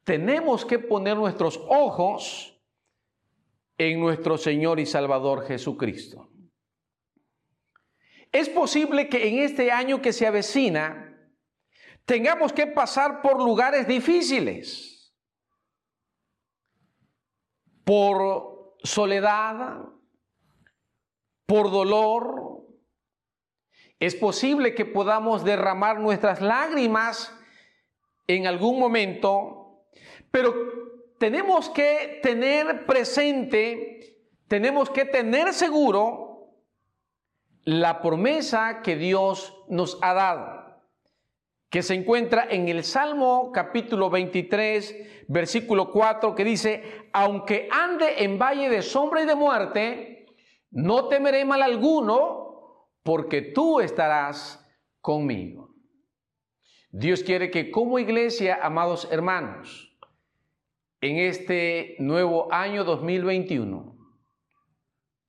[0.04, 2.56] Tenemos que poner nuestros ojos
[3.80, 6.30] en nuestro Señor y Salvador Jesucristo.
[8.32, 11.18] Es posible que en este año que se avecina
[12.06, 15.16] tengamos que pasar por lugares difíciles,
[17.84, 19.92] por soledad,
[21.52, 22.64] por dolor.
[24.00, 27.38] Es posible que podamos derramar nuestras lágrimas
[28.26, 29.84] en algún momento,
[30.32, 30.54] pero
[31.20, 36.56] tenemos que tener presente, tenemos que tener seguro
[37.66, 40.82] la promesa que Dios nos ha dado,
[41.70, 48.40] que se encuentra en el Salmo capítulo 23, versículo 4, que dice, aunque ande en
[48.40, 50.11] valle de sombra y de muerte,
[50.72, 54.66] no temeré mal alguno, porque tú estarás
[55.02, 55.76] conmigo.
[56.92, 59.98] Dios quiere que como iglesia, amados hermanos,
[61.00, 63.98] en este nuevo año 2021,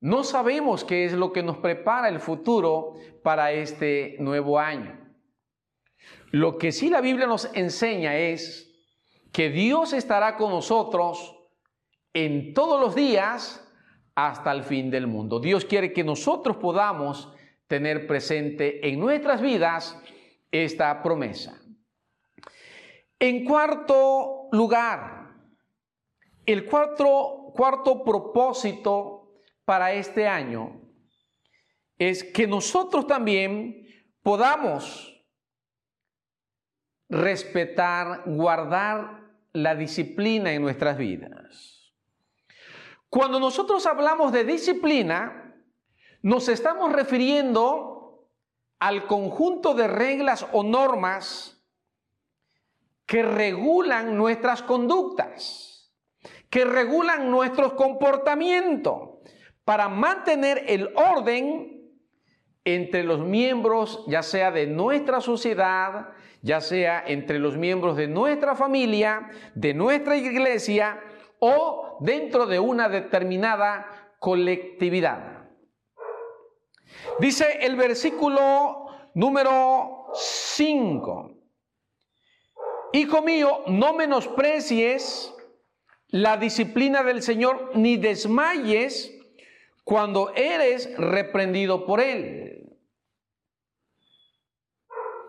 [0.01, 4.99] no sabemos qué es lo que nos prepara el futuro para este nuevo año.
[6.33, 8.69] Lo que sí la Biblia nos enseña es
[9.33, 11.37] que Dios estará con nosotros
[12.13, 13.62] en todos los días
[14.15, 15.41] hasta el fin del mundo.
[15.41, 17.33] Dios quiere que nosotros podamos
[17.67, 19.99] tener presente en nuestras vidas
[20.51, 21.61] esta promesa.
[23.19, 25.35] En cuarto lugar,
[26.45, 29.33] el cuarto, cuarto propósito
[29.65, 30.83] para este año
[31.99, 33.87] es que nosotros también
[34.23, 35.25] podamos
[37.09, 39.21] respetar, guardar
[39.53, 41.72] la disciplina en nuestras vidas.
[43.13, 45.55] Cuando nosotros hablamos de disciplina,
[46.23, 48.27] nos estamos refiriendo
[48.79, 51.63] al conjunto de reglas o normas
[53.05, 55.93] que regulan nuestras conductas,
[56.49, 59.11] que regulan nuestros comportamientos
[59.67, 61.93] para mantener el orden
[62.65, 68.55] entre los miembros, ya sea de nuestra sociedad, ya sea entre los miembros de nuestra
[68.55, 70.99] familia, de nuestra iglesia
[71.45, 75.49] o dentro de una determinada colectividad.
[77.19, 81.35] Dice el versículo número 5.
[82.93, 85.35] Hijo mío, no menosprecies
[86.11, 89.13] la disciplina del Señor ni desmayes
[89.83, 92.79] cuando eres reprendido por Él.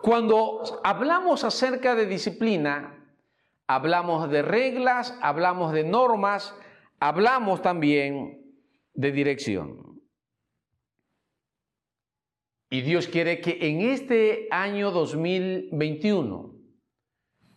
[0.00, 3.03] Cuando hablamos acerca de disciplina,
[3.66, 6.54] hablamos de reglas, hablamos de normas,
[7.00, 8.44] hablamos también
[8.94, 10.02] de dirección.
[12.70, 16.54] Y Dios quiere que en este año 2021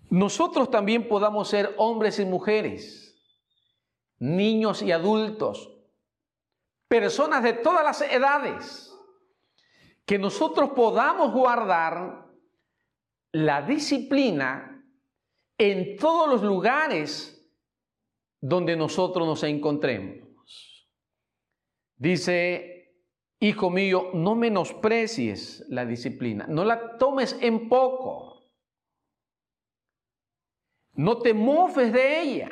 [0.10, 3.20] nosotros también podamos ser hombres y mujeres,
[4.20, 5.74] niños y adultos,
[6.88, 8.94] personas de todas las edades,
[10.06, 12.28] que nosotros podamos guardar
[13.34, 14.77] la disciplina
[15.58, 17.34] en todos los lugares
[18.40, 20.28] donde nosotros nos encontremos.
[21.96, 22.96] Dice,
[23.40, 28.52] hijo mío, no menosprecies la disciplina, no la tomes en poco,
[30.94, 32.52] no te mofes de ella.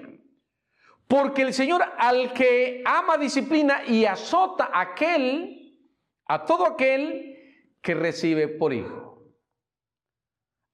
[1.08, 5.78] Porque el Señor al que ama disciplina y azota a aquel,
[6.26, 7.36] a todo aquel
[7.82, 9.05] que recibe por hijo.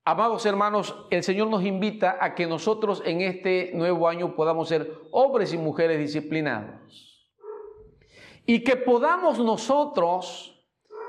[0.04, 4.92] Amados hermanos, el Señor nos invita a que nosotros en este nuevo año podamos ser
[5.12, 7.30] hombres y mujeres disciplinados.
[8.48, 10.60] Y que podamos nosotros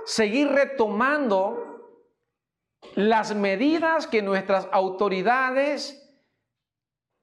[0.04, 1.72] seguir retomando
[2.94, 5.98] las medidas que nuestras autoridades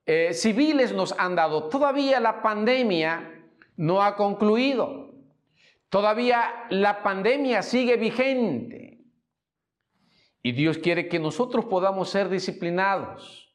[0.08, 1.70] eh, civiles nos han dado.
[1.70, 3.46] Todavía la pandemia
[3.78, 5.12] no ha concluido.
[5.90, 8.89] Todavía la pandemia sigue vigente.
[10.42, 13.54] Y Dios quiere que nosotros podamos ser disciplinados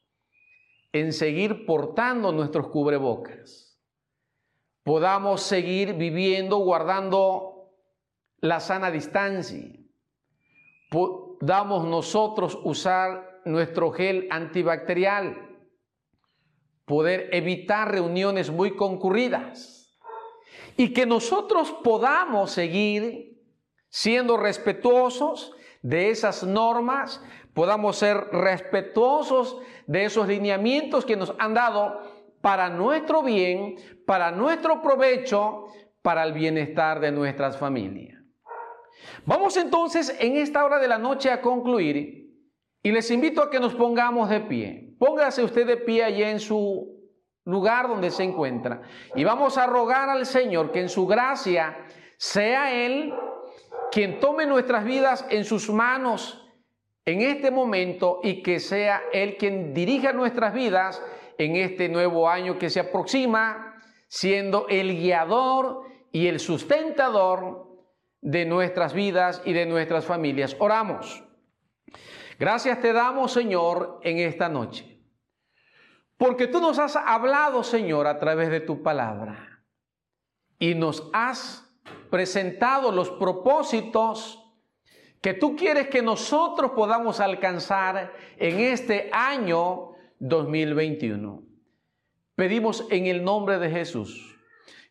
[0.91, 3.77] en seguir portando nuestros cubrebocas.
[4.83, 7.71] Podamos seguir viviendo, guardando
[8.39, 9.67] la sana distancia.
[10.91, 15.57] Podamos nosotros usar nuestro gel antibacterial.
[16.85, 19.97] Poder evitar reuniones muy concurridas.
[20.77, 23.43] Y que nosotros podamos seguir
[23.89, 25.51] siendo respetuosos
[25.85, 27.21] de esas normas,
[27.53, 32.01] podamos ser respetuosos de esos lineamientos que nos han dado
[32.41, 33.75] para nuestro bien,
[34.07, 35.67] para nuestro provecho,
[36.01, 38.19] para el bienestar de nuestras familias.
[39.27, 42.33] Vamos entonces en esta hora de la noche a concluir
[42.81, 44.95] y les invito a que nos pongamos de pie.
[44.97, 46.99] Póngase usted de pie allí en su
[47.43, 48.81] lugar donde se encuentra
[49.13, 51.77] y vamos a rogar al Señor que en su gracia
[52.17, 53.13] sea Él
[53.95, 56.45] quien tome nuestras vidas en sus manos
[57.05, 61.01] en este momento y que sea Él quien dirija nuestras vidas
[61.37, 67.69] en este nuevo año que se aproxima, siendo el guiador y el sustentador
[68.19, 70.57] de nuestras vidas y de nuestras familias.
[70.59, 71.23] Oramos.
[72.37, 74.99] Gracias te damos, Señor, en esta noche.
[76.17, 79.63] Porque tú nos has hablado, Señor, a través de tu palabra.
[80.59, 81.64] Y nos has
[82.09, 84.41] presentado los propósitos
[85.21, 91.43] que tú quieres que nosotros podamos alcanzar en este año 2021.
[92.35, 94.35] Pedimos en el nombre de Jesús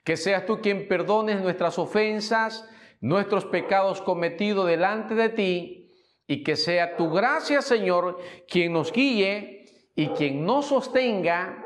[0.03, 2.69] que seas tú quien perdones nuestras ofensas,
[3.01, 5.93] nuestros pecados cometidos delante de ti
[6.27, 8.19] y que sea tu gracia, Señor,
[8.49, 9.65] quien nos guíe
[9.95, 11.65] y quien nos sostenga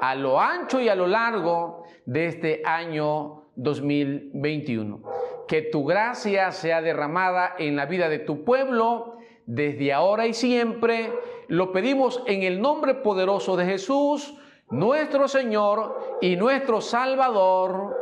[0.00, 5.02] a lo ancho y a lo largo de este año 2021.
[5.48, 11.12] Que tu gracia sea derramada en la vida de tu pueblo desde ahora y siempre.
[11.48, 14.38] Lo pedimos en el nombre poderoso de Jesús,
[14.70, 17.96] nuestro Señor y nuestro Salvador.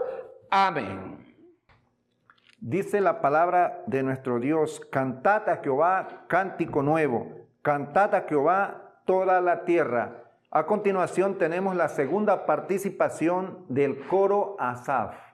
[0.50, 1.10] Amén.
[2.60, 7.26] Dice la palabra de nuestro Dios, cantad a Jehová cántico nuevo,
[7.62, 10.24] cantad a Jehová toda la tierra.
[10.50, 15.29] A continuación tenemos la segunda participación del coro Asaf.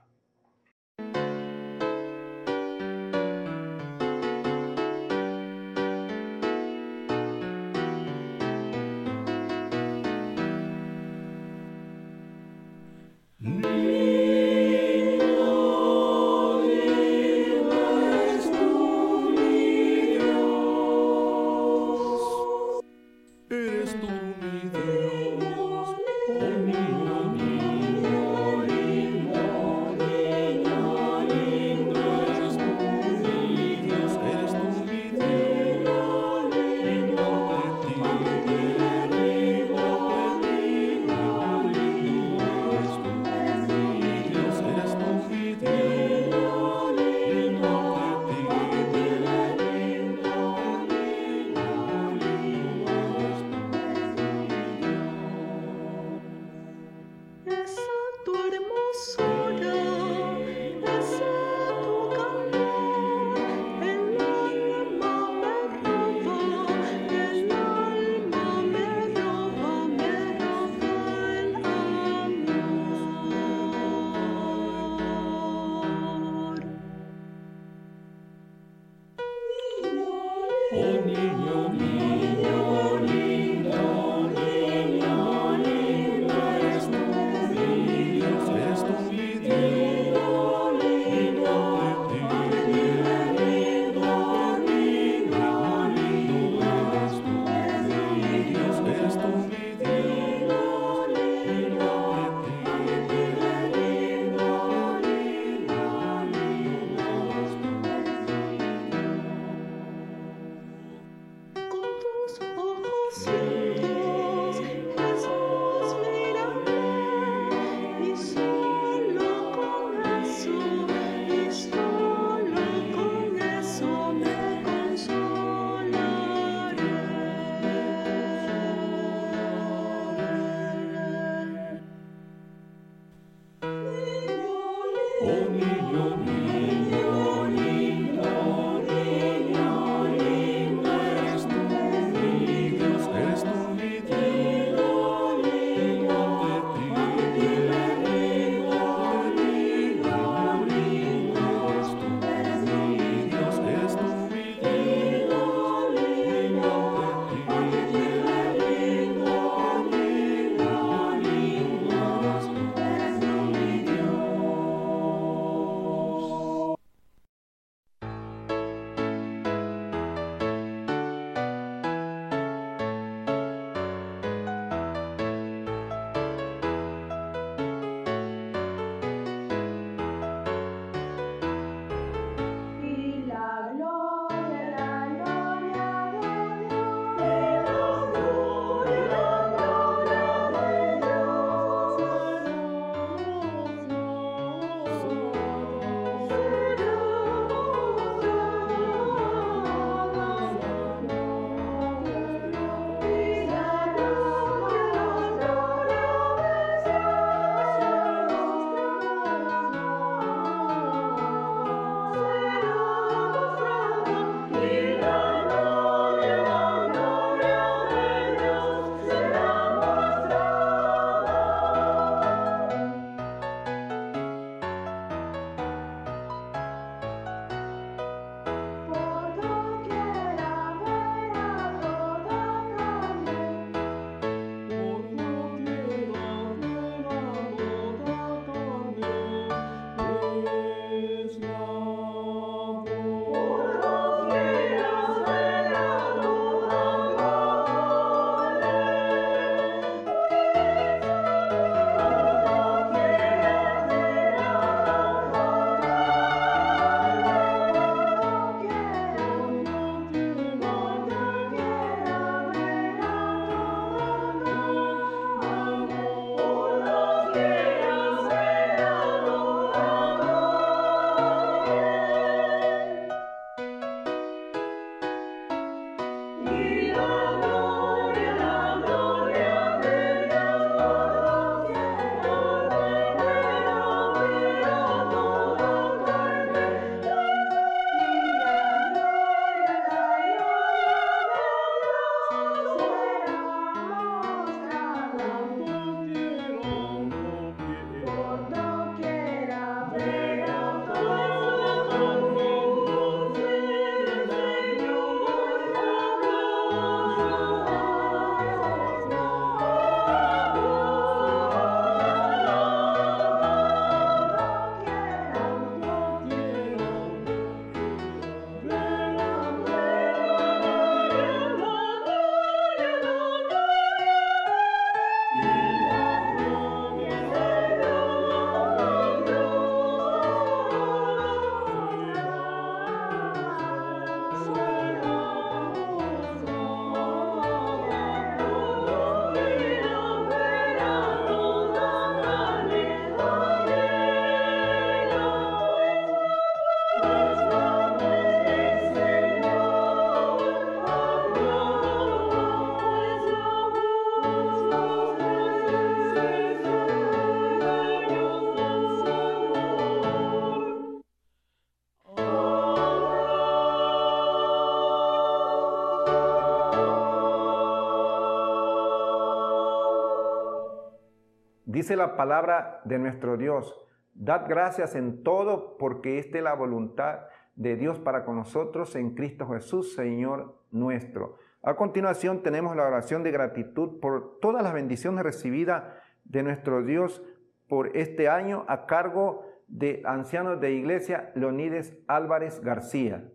[371.87, 373.81] Dice la palabra de nuestro Dios,
[374.13, 377.21] dad gracias en todo porque esta es la voluntad
[377.55, 381.37] de Dios para con nosotros en Cristo Jesús, Señor nuestro.
[381.63, 385.85] A continuación tenemos la oración de gratitud por todas las bendiciones recibidas
[386.25, 387.23] de nuestro Dios
[387.69, 393.31] por este año a cargo de ancianos de iglesia Leonides Álvarez García.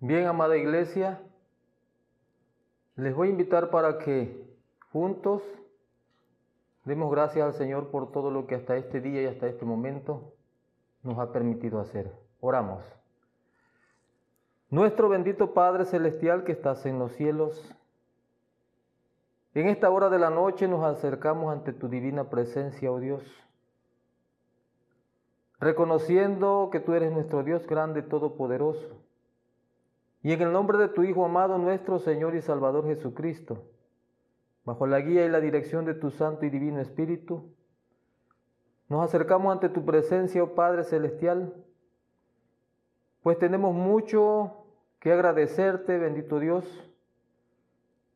[0.00, 1.22] Bien, amada iglesia,
[2.96, 4.44] les voy a invitar para que
[4.90, 5.44] juntos
[6.86, 10.32] demos gracias al Señor por todo lo que hasta este día y hasta este momento
[11.02, 12.12] nos ha permitido hacer.
[12.40, 12.82] Oramos.
[14.70, 17.74] Nuestro bendito Padre Celestial que estás en los cielos,
[19.54, 23.22] en esta hora de la noche nos acercamos ante tu divina presencia, oh Dios,
[25.58, 29.00] reconociendo que tú eres nuestro Dios grande todopoderoso.
[30.22, 33.62] Y en el nombre de tu Hijo amado, nuestro Señor y Salvador Jesucristo,
[34.66, 37.54] bajo la guía y la dirección de tu Santo y Divino Espíritu,
[38.88, 41.54] nos acercamos ante tu presencia, oh Padre Celestial,
[43.22, 44.66] pues tenemos mucho
[45.00, 46.64] que agradecerte, bendito Dios,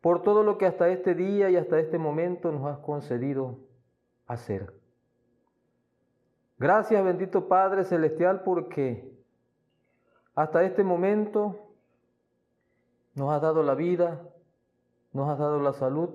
[0.00, 3.58] por todo lo que hasta este día y hasta este momento nos has concedido
[4.26, 4.72] hacer.
[6.58, 9.08] Gracias, bendito Padre Celestial, porque
[10.34, 11.56] hasta este momento
[13.14, 14.20] nos has dado la vida,
[15.12, 16.10] nos has dado la salud,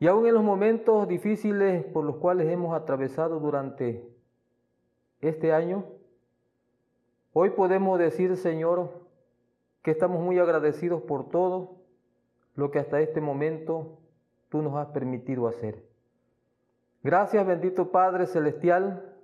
[0.00, 4.10] y aún en los momentos difíciles por los cuales hemos atravesado durante
[5.20, 5.84] este año,
[7.34, 9.06] hoy podemos decir, Señor,
[9.82, 11.76] que estamos muy agradecidos por todo
[12.54, 13.98] lo que hasta este momento
[14.48, 15.84] tú nos has permitido hacer.
[17.02, 19.14] Gracias, bendito Padre Celestial,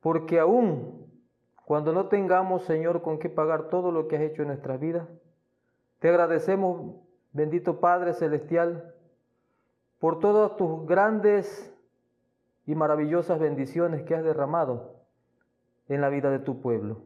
[0.00, 1.10] porque aún
[1.64, 5.08] cuando no tengamos, Señor, con qué pagar todo lo que has hecho en nuestras vidas,
[5.98, 6.94] te agradecemos,
[7.32, 8.94] bendito Padre Celestial,
[10.00, 11.72] por todas tus grandes
[12.66, 14.96] y maravillosas bendiciones que has derramado
[15.88, 17.02] en la vida de tu pueblo.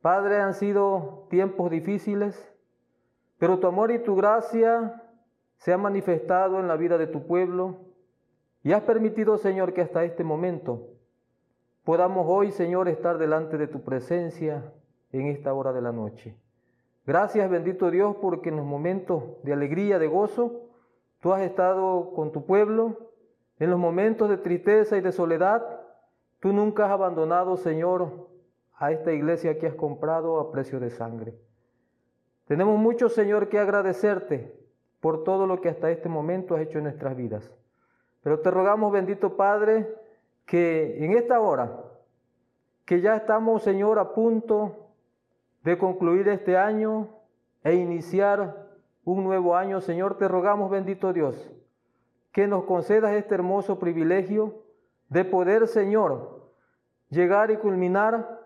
[0.00, 2.52] Padre, han sido tiempos difíciles,
[3.38, 5.02] pero tu amor y tu gracia
[5.56, 7.80] se han manifestado en la vida de tu pueblo
[8.62, 10.88] y has permitido, Señor, que hasta este momento
[11.84, 14.72] podamos hoy, Señor, estar delante de tu presencia
[15.12, 16.34] en esta hora de la noche.
[17.04, 20.69] Gracias, bendito Dios, porque en los momentos de alegría, de gozo,
[21.20, 23.12] Tú has estado con tu pueblo
[23.58, 25.80] en los momentos de tristeza y de soledad.
[26.40, 28.28] Tú nunca has abandonado, Señor,
[28.74, 31.34] a esta iglesia que has comprado a precio de sangre.
[32.46, 34.58] Tenemos mucho, Señor, que agradecerte
[35.00, 37.52] por todo lo que hasta este momento has hecho en nuestras vidas.
[38.22, 39.94] Pero te rogamos, bendito Padre,
[40.46, 41.84] que en esta hora,
[42.86, 44.88] que ya estamos, Señor, a punto
[45.62, 47.08] de concluir este año
[47.62, 48.69] e iniciar
[49.10, 51.50] un nuevo año, Señor, te rogamos, bendito Dios,
[52.32, 54.62] que nos concedas este hermoso privilegio
[55.08, 56.52] de poder, Señor,
[57.08, 58.40] llegar y culminar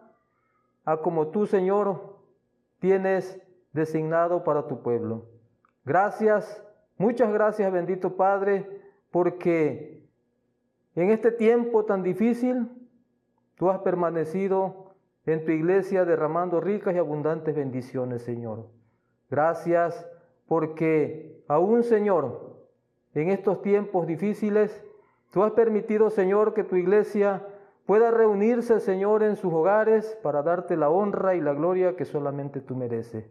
[0.87, 2.19] a como tú, Señor,
[2.79, 3.41] tienes
[3.73, 5.27] designado para tu pueblo.
[5.85, 6.63] Gracias,
[6.97, 10.09] muchas gracias, bendito Padre, porque
[10.95, 12.71] en este tiempo tan difícil,
[13.57, 14.95] tú has permanecido
[15.27, 18.71] en tu iglesia derramando ricas y abundantes bendiciones, Señor.
[19.29, 20.07] Gracias
[20.47, 22.55] porque aún, Señor,
[23.15, 24.85] en estos tiempos difíciles,
[25.31, 27.47] tú has permitido, Señor, que tu iglesia
[27.87, 32.61] pueda reunirse, Señor, en sus hogares para darte la honra y la gloria que solamente
[32.61, 33.25] tú mereces.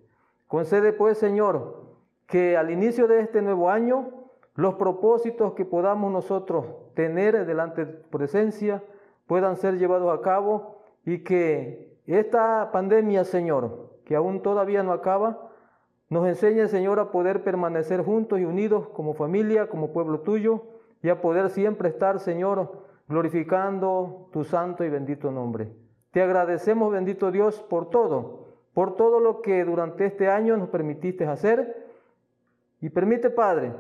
[0.47, 1.83] Concede, pues, Señor,
[2.27, 4.09] que al inicio de este nuevo año,
[4.55, 8.83] los propósitos que podamos nosotros tener delante de tu presencia
[9.25, 15.49] puedan ser llevados a cabo y que esta pandemia, Señor, que aún todavía no acaba,
[16.13, 20.61] nos enseñe, Señor, a poder permanecer juntos y unidos como familia, como pueblo tuyo,
[21.01, 22.71] y a poder siempre estar, Señor,
[23.09, 25.73] glorificando tu santo y bendito nombre.
[26.11, 31.25] Te agradecemos, bendito Dios, por todo, por todo lo que durante este año nos permitiste
[31.25, 31.87] hacer.
[32.79, 33.73] Y permite, Padre,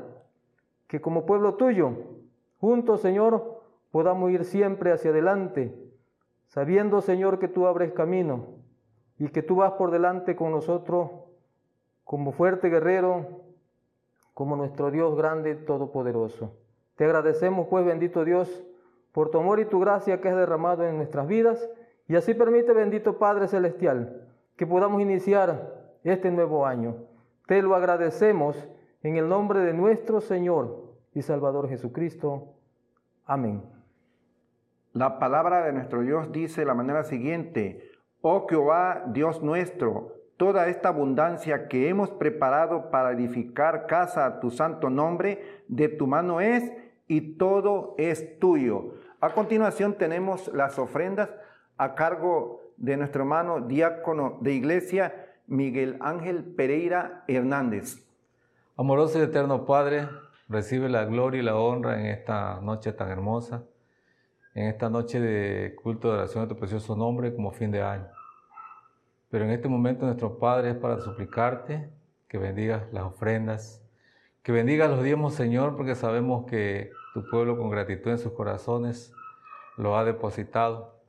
[0.87, 1.91] que como pueblo tuyo,
[2.59, 3.61] juntos, Señor,
[3.91, 5.71] podamos ir siempre hacia adelante,
[6.47, 8.47] sabiendo, Señor, que tú abres camino
[9.19, 11.11] y que tú vas por delante con nosotros
[12.03, 13.41] como fuerte guerrero,
[14.33, 16.57] como nuestro Dios grande todopoderoso.
[16.95, 18.63] Te agradecemos, pues, bendito Dios,
[19.11, 21.69] por tu amor y tu gracia que has derramado en nuestras vidas.
[22.07, 26.95] Y así permite, bendito Padre Celestial, que podamos iniciar este nuevo año.
[27.47, 28.69] Te lo agradecemos
[29.01, 32.55] en el nombre de nuestro Señor y Salvador Jesucristo.
[33.25, 33.63] Amén.
[34.93, 37.89] La palabra de nuestro Dios dice de la manera siguiente,
[38.21, 44.51] oh Jehová, Dios nuestro, toda esta abundancia que hemos preparado para edificar casa a tu
[44.51, 46.71] santo nombre, de tu mano es
[47.07, 48.95] y todo es tuyo.
[49.21, 51.29] A continuación tenemos las ofrendas
[51.77, 58.05] a cargo de nuestro hermano diácono de iglesia, Miguel Ángel Pereira Hernández.
[58.75, 60.07] Amoroso y eterno Padre,
[60.49, 63.63] recibe la gloria y la honra en esta noche tan hermosa,
[64.55, 68.07] en esta noche de culto de oración a tu precioso nombre como fin de año.
[69.33, 71.89] Pero en este momento nuestro Padre es para suplicarte
[72.27, 73.83] que bendigas las ofrendas,
[74.43, 79.11] que bendigas los diezmos, Señor, porque sabemos que tu pueblo con gratitud en sus corazones
[79.75, 80.99] lo ha depositado.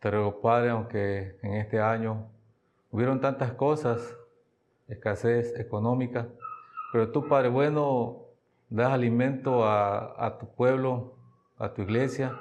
[0.00, 2.26] Te ruego, Padre, aunque en este año
[2.90, 4.18] hubieron tantas cosas,
[4.88, 6.26] escasez económica,
[6.92, 8.24] pero tú, Padre bueno,
[8.68, 11.14] das alimento a, a tu pueblo,
[11.56, 12.36] a tu iglesia,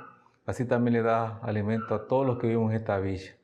[0.47, 3.35] así también le das alimento a todos los que vivimos en esta villa.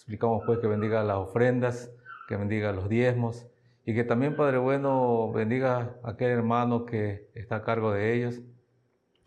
[0.00, 1.92] Explicamos pues que bendiga las ofrendas,
[2.26, 3.46] que bendiga los diezmos
[3.84, 8.40] y que también, Padre bueno, bendiga a aquel hermano que está a cargo de ellos,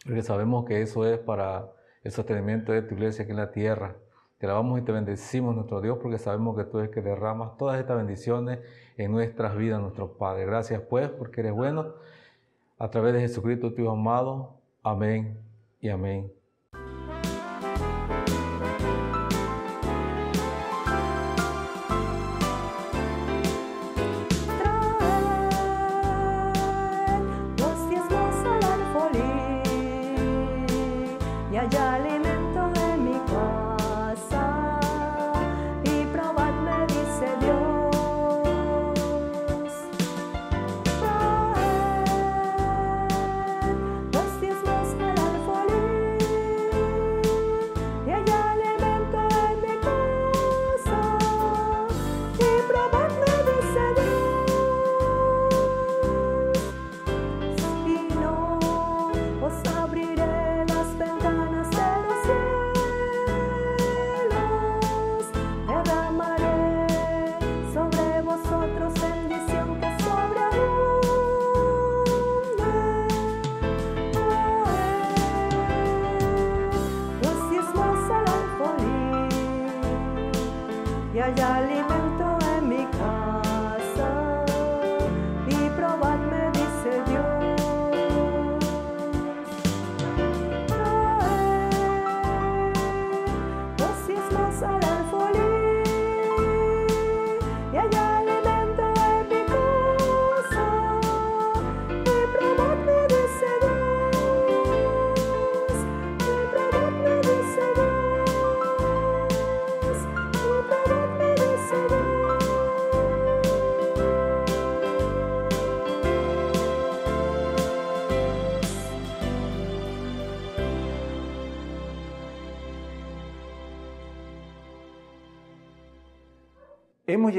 [0.03, 1.69] porque sabemos que eso es para
[2.03, 3.97] el sostenimiento de tu iglesia aquí en la tierra.
[4.39, 7.79] Te alabamos y te bendecimos, nuestro Dios, porque sabemos que tú eres que derramas todas
[7.79, 8.59] estas bendiciones
[8.97, 10.47] en nuestras vidas, nuestro Padre.
[10.47, 11.93] Gracias pues, porque eres bueno.
[12.79, 14.55] A través de Jesucristo, tu amado.
[14.81, 15.37] Amén
[15.79, 16.42] y amén.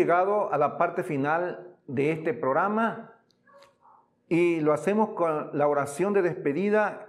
[0.04, 3.14] Llegado a la parte final de este programa
[4.28, 7.08] y lo hacemos con la oración de despedida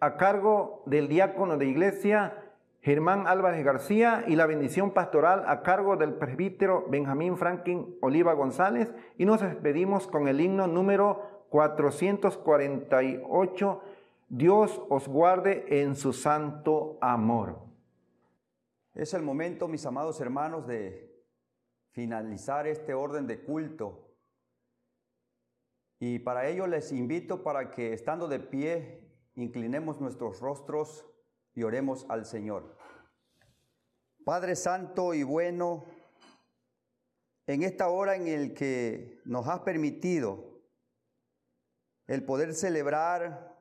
[0.00, 2.42] a cargo del diácono de iglesia
[2.82, 8.92] Germán Álvarez García y la bendición pastoral a cargo del presbítero Benjamín Franklin Oliva González
[9.16, 13.82] y nos despedimos con el himno número 448
[14.28, 17.60] Dios os guarde en su santo amor.
[18.96, 21.07] Es el momento, mis amados hermanos, de
[21.90, 24.16] finalizar este orden de culto.
[25.98, 31.06] Y para ello les invito para que estando de pie, inclinemos nuestros rostros
[31.54, 32.76] y oremos al Señor.
[34.24, 35.86] Padre Santo y bueno,
[37.46, 40.62] en esta hora en el que nos has permitido
[42.06, 43.56] el poder celebrar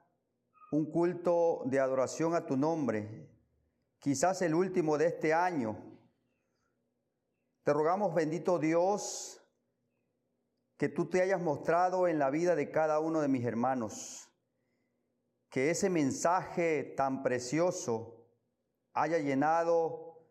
[0.71, 3.29] un culto de adoración a tu nombre,
[3.99, 5.96] quizás el último de este año,
[7.67, 9.45] te rogamos, bendito Dios,
[10.77, 14.31] que tú te hayas mostrado en la vida de cada uno de mis hermanos,
[15.49, 18.25] que ese mensaje tan precioso
[18.93, 20.25] haya llenado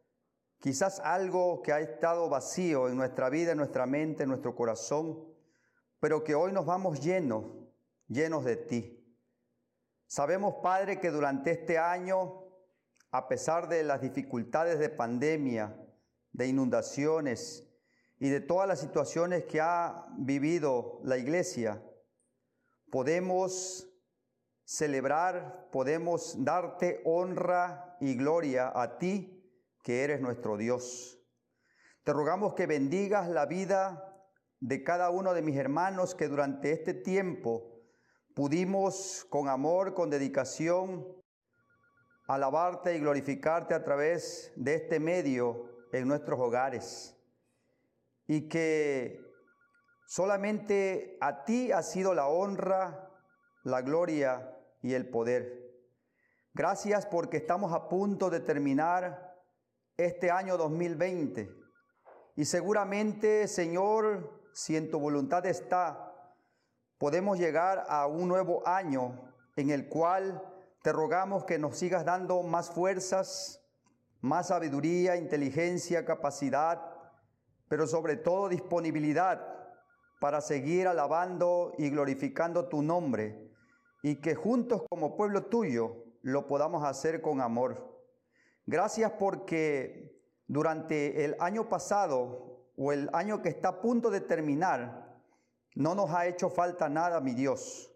[0.60, 5.22] quizás algo que ha estado vacío en nuestra vida, en nuestra mente, en nuestro corazón,
[6.00, 7.44] pero que hoy nos vamos llenos,
[8.08, 9.14] llenos de ti.
[10.06, 12.46] Sabemos, Padre, que durante este año,
[13.10, 15.82] a pesar de las dificultades de pandemia,
[16.36, 17.66] de inundaciones
[18.18, 21.82] y de todas las situaciones que ha vivido la iglesia,
[22.90, 23.88] podemos
[24.64, 29.32] celebrar, podemos darte honra y gloria a ti,
[29.82, 31.18] que eres nuestro Dios.
[32.04, 34.14] Te rogamos que bendigas la vida
[34.60, 37.80] de cada uno de mis hermanos que durante este tiempo
[38.34, 41.06] pudimos con amor, con dedicación,
[42.26, 47.16] alabarte y glorificarte a través de este medio en nuestros hogares.
[48.26, 49.20] Y que
[50.06, 53.10] solamente a ti ha sido la honra,
[53.64, 55.66] la gloria y el poder.
[56.54, 59.36] Gracias porque estamos a punto de terminar
[59.96, 61.50] este año 2020.
[62.36, 66.14] Y seguramente, Señor, si en tu voluntad está,
[66.98, 70.42] podemos llegar a un nuevo año en el cual
[70.82, 73.60] te rogamos que nos sigas dando más fuerzas,
[74.26, 76.82] más sabiduría, inteligencia, capacidad,
[77.68, 79.40] pero sobre todo disponibilidad
[80.20, 83.52] para seguir alabando y glorificando tu nombre
[84.02, 88.04] y que juntos como pueblo tuyo lo podamos hacer con amor.
[88.66, 95.16] Gracias porque durante el año pasado o el año que está a punto de terminar,
[95.76, 97.92] no nos ha hecho falta nada, mi Dios.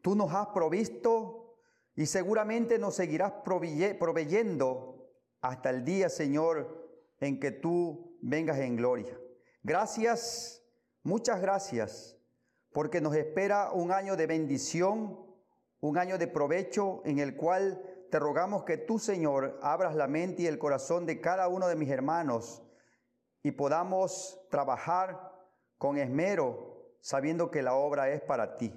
[0.00, 1.56] Tú nos has provisto
[1.96, 4.99] y seguramente nos seguirás proveye- proveyendo
[5.40, 6.88] hasta el día, Señor,
[7.20, 9.18] en que tú vengas en gloria.
[9.62, 10.62] Gracias,
[11.02, 12.16] muchas gracias,
[12.72, 15.18] porque nos espera un año de bendición,
[15.80, 20.42] un año de provecho en el cual te rogamos que tú, Señor, abras la mente
[20.42, 22.62] y el corazón de cada uno de mis hermanos
[23.42, 25.32] y podamos trabajar
[25.78, 28.74] con esmero, sabiendo que la obra es para ti.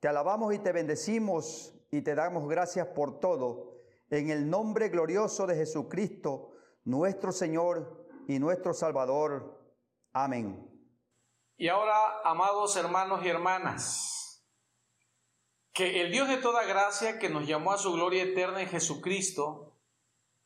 [0.00, 3.77] Te alabamos y te bendecimos y te damos gracias por todo.
[4.10, 6.52] En el nombre glorioso de Jesucristo,
[6.84, 9.60] nuestro Señor y nuestro Salvador.
[10.12, 10.66] Amén.
[11.58, 14.46] Y ahora, amados hermanos y hermanas,
[15.74, 19.78] que el Dios de toda gracia que nos llamó a su gloria eterna en Jesucristo,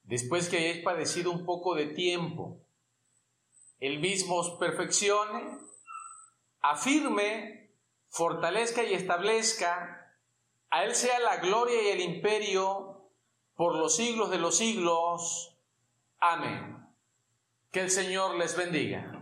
[0.03, 2.67] después que hayáis padecido un poco de tiempo,
[3.79, 5.59] Él mismo os perfeccione,
[6.61, 7.77] afirme,
[8.09, 10.19] fortalezca y establezca,
[10.71, 12.92] a Él sea la gloria y el imperio
[13.55, 15.57] por los siglos de los siglos.
[16.19, 16.87] Amén.
[17.71, 19.22] Que el Señor les bendiga.